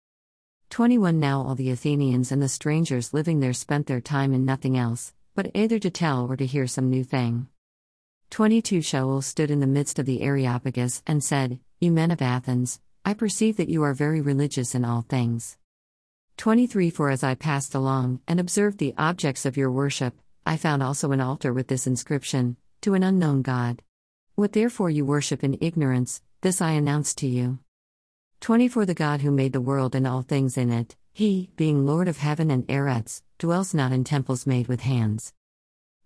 21 0.69 1.19
Now 1.19 1.41
all 1.41 1.55
the 1.55 1.71
Athenians 1.71 2.31
and 2.31 2.39
the 2.39 2.47
strangers 2.47 3.15
living 3.15 3.39
there 3.39 3.53
spent 3.53 3.87
their 3.87 3.99
time 3.99 4.31
in 4.31 4.45
nothing 4.45 4.77
else, 4.77 5.11
but 5.33 5.49
either 5.55 5.79
to 5.79 5.89
tell 5.89 6.27
or 6.31 6.37
to 6.37 6.45
hear 6.45 6.67
some 6.67 6.87
new 6.87 7.03
thing. 7.03 7.47
22 8.31 8.79
Shaul 8.79 9.23
stood 9.23 9.49
in 9.49 9.59
the 9.59 9.67
midst 9.67 9.97
of 9.97 10.05
the 10.05 10.21
Areopagus 10.21 11.01
and 11.07 11.23
said, 11.23 11.59
You 11.79 11.91
men 11.91 12.11
of 12.11 12.21
Athens, 12.21 12.79
I 13.03 13.15
perceive 13.15 13.57
that 13.57 13.69
you 13.69 13.81
are 13.81 13.93
very 13.93 14.21
religious 14.21 14.75
in 14.75 14.85
all 14.85 15.01
things. 15.01 15.57
23 16.37 16.91
For 16.91 17.09
as 17.09 17.23
I 17.23 17.33
passed 17.33 17.73
along 17.73 18.21
and 18.27 18.39
observed 18.39 18.77
the 18.77 18.93
objects 18.97 19.45
of 19.45 19.57
your 19.57 19.71
worship, 19.71 20.13
I 20.45 20.57
found 20.57 20.83
also 20.83 21.11
an 21.11 21.19
altar 21.19 21.51
with 21.51 21.67
this 21.67 21.87
inscription 21.87 22.57
To 22.81 22.93
an 22.93 23.03
unknown 23.03 23.41
God. 23.41 23.81
What 24.35 24.53
therefore 24.53 24.91
you 24.91 25.05
worship 25.05 25.43
in 25.43 25.57
ignorance, 25.59 26.21
this 26.41 26.61
I 26.61 26.71
announce 26.71 27.15
to 27.15 27.27
you. 27.27 27.59
24 28.41 28.85
The 28.85 28.93
God 28.93 29.21
who 29.21 29.31
made 29.31 29.53
the 29.53 29.59
world 29.59 29.95
and 29.95 30.05
all 30.05 30.21
things 30.21 30.55
in 30.55 30.71
it, 30.71 30.95
he, 31.11 31.49
being 31.55 31.85
Lord 31.85 32.07
of 32.07 32.17
heaven 32.17 32.51
and 32.51 32.65
eretz, 32.67 33.23
dwells 33.39 33.73
not 33.73 33.91
in 33.91 34.03
temples 34.03 34.45
made 34.45 34.67
with 34.67 34.81
hands. 34.81 35.33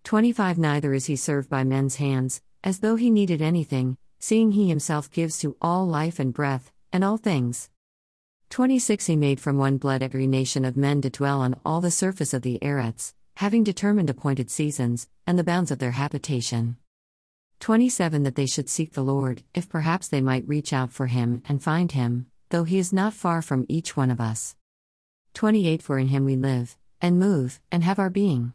25 0.04 0.58
Neither 0.58 0.94
is 0.94 1.06
he 1.06 1.16
served 1.16 1.50
by 1.50 1.63
men's 1.63 1.96
hands, 1.96 2.42
as 2.62 2.80
though 2.80 2.98
he 2.98 3.10
needed 3.10 3.42
anything, 3.42 3.98
seeing 4.20 4.52
he 4.52 4.68
himself 4.68 5.10
gives 5.10 5.39
to 5.39 5.56
all 5.62 5.88
life 5.88 6.20
and 6.20 6.34
breath, 6.34 6.74
and 6.92 7.06
all 7.06 7.18
things. 7.18 7.70
26 8.50 9.06
He 9.06 9.16
made 9.16 9.39
from 9.39 9.58
one 9.58 9.78
blood 9.78 10.04
every 10.04 10.28
nation 10.28 10.66
of 10.66 10.76
men 10.76 11.02
to 11.02 11.10
dwell 11.10 11.39
on 11.39 11.56
all 11.66 11.80
the 11.80 11.89
surface 11.89 12.34
of 12.34 12.42
the 12.42 12.60
eretz, 12.62 13.13
having 13.38 13.63
determined 13.63 14.10
appointed 14.10 14.52
seasons, 14.52 15.08
and 15.26 15.39
the 15.39 15.44
bounds 15.44 15.72
of 15.72 15.80
their 15.80 15.92
habitation. 15.92 16.76
27 17.62 18.24
That 18.24 18.36
they 18.36 18.46
should 18.46 18.70
seek 18.70 18.94
the 18.94 19.04
Lord, 19.04 19.44
if 19.54 19.70
perhaps 19.70 20.10
they 20.10 20.22
might 20.22 20.48
reach 20.48 20.74
out 20.74 20.92
for 20.92 21.08
him 21.08 21.42
and 21.48 21.63
find 21.63 21.94
him, 21.94 22.28
though 22.50 22.66
he 22.66 22.78
is 22.78 22.92
not 22.92 23.13
far 23.13 23.42
from 23.42 23.66
each 23.70 23.96
one 23.96 24.12
of 24.12 24.20
us. 24.20 24.58
28 25.34 25.82
For 25.82 25.98
in 25.98 26.10
him 26.10 26.26
we 26.26 26.36
live, 26.36 26.76
and 27.02 27.18
move, 27.18 27.62
and 27.72 27.86
have 27.86 28.00
our 28.00 28.10
being. 28.10 28.54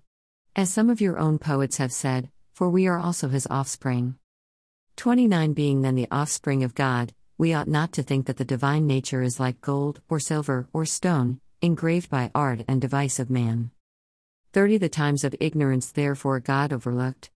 As 0.56 0.72
some 0.72 0.90
of 0.90 1.00
your 1.00 1.18
own 1.18 1.38
poets 1.38 1.76
have 1.76 1.92
said, 1.92 2.30
for 2.52 2.68
we 2.68 2.86
are 2.86 2.98
also 2.98 3.28
his 3.28 3.46
offspring. 3.48 4.16
29 4.96 5.52
Being 5.52 5.82
then 5.82 5.94
the 5.94 6.08
offspring 6.10 6.64
of 6.64 6.74
God, 6.74 7.14
we 7.38 7.54
ought 7.54 7.68
not 7.68 7.92
to 7.92 8.02
think 8.02 8.26
that 8.26 8.36
the 8.36 8.44
divine 8.44 8.86
nature 8.86 9.22
is 9.22 9.38
like 9.38 9.60
gold, 9.60 10.00
or 10.08 10.18
silver, 10.18 10.68
or 10.72 10.84
stone, 10.84 11.40
engraved 11.62 12.10
by 12.10 12.32
art 12.34 12.64
and 12.66 12.80
device 12.80 13.20
of 13.20 13.30
man. 13.30 13.70
30 14.52 14.78
The 14.78 14.88
times 14.88 15.22
of 15.22 15.36
ignorance 15.38 15.92
therefore 15.92 16.40
God 16.40 16.72
overlooked. 16.72 17.30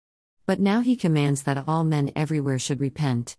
But 0.44 0.58
now 0.58 0.80
he 0.80 0.96
commands 0.96 1.44
that 1.44 1.68
all 1.68 1.84
men 1.84 2.10
everywhere 2.16 2.58
should 2.58 2.80
repent. 2.80 3.36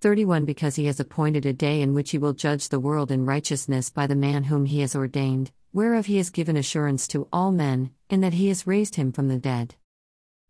31 0.00 0.44
Because 0.44 0.76
he 0.76 0.84
has 0.84 1.00
appointed 1.00 1.46
a 1.46 1.52
day 1.54 1.80
in 1.80 1.94
which 1.94 2.10
he 2.10 2.18
will 2.18 2.34
judge 2.34 2.68
the 2.68 2.78
world 2.78 3.10
in 3.10 3.24
righteousness 3.24 3.88
by 3.88 4.06
the 4.06 4.14
man 4.14 4.44
whom 4.44 4.66
he 4.66 4.80
has 4.80 4.94
ordained, 4.94 5.50
whereof 5.72 6.06
he 6.06 6.16
has 6.16 6.30
given 6.30 6.56
assurance 6.56 7.06
to 7.08 7.28
all 7.32 7.52
men, 7.52 7.90
in 8.08 8.20
that 8.20 8.34
he 8.34 8.48
has 8.48 8.66
raised 8.66 8.94
him 8.94 9.12
from 9.12 9.28
the 9.28 9.38
dead. 9.38 9.74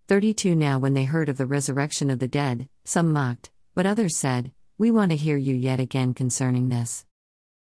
32 0.06 0.54
Now 0.54 0.78
when 0.78 0.94
they 0.94 1.04
heard 1.04 1.28
of 1.28 1.36
the 1.36 1.46
resurrection 1.46 2.08
of 2.08 2.18
the 2.18 2.28
dead, 2.28 2.68
some 2.84 3.12
mocked, 3.12 3.50
but 3.74 3.86
others 3.86 4.16
said, 4.16 4.52
We 4.78 4.90
want 4.90 5.10
to 5.10 5.16
hear 5.16 5.36
you 5.36 5.54
yet 5.54 5.80
again 5.80 6.14
concerning 6.14 6.68
this. 6.68 7.04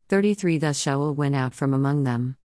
33 0.10 0.58
Thus 0.58 0.84
Shaul 0.84 1.16
went 1.16 1.36
out 1.36 1.54
from 1.54 1.74
among 1.74 2.04
them. 2.04 2.38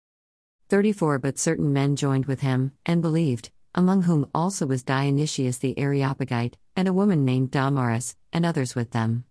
34 0.68 1.18
But 1.18 1.38
certain 1.38 1.72
men 1.72 1.94
joined 1.94 2.26
with 2.26 2.40
him, 2.40 2.72
and 2.84 3.02
believed, 3.02 3.50
among 3.76 4.02
whom 4.02 4.28
also 4.34 4.66
was 4.66 4.82
Dionysius 4.82 5.58
the 5.58 5.78
Areopagite, 5.78 6.56
and 6.74 6.88
a 6.88 6.92
woman 6.94 7.24
named 7.24 7.50
Damaris, 7.50 8.16
and 8.32 8.46
others 8.46 8.74
with 8.74 8.92
them. 8.92 9.26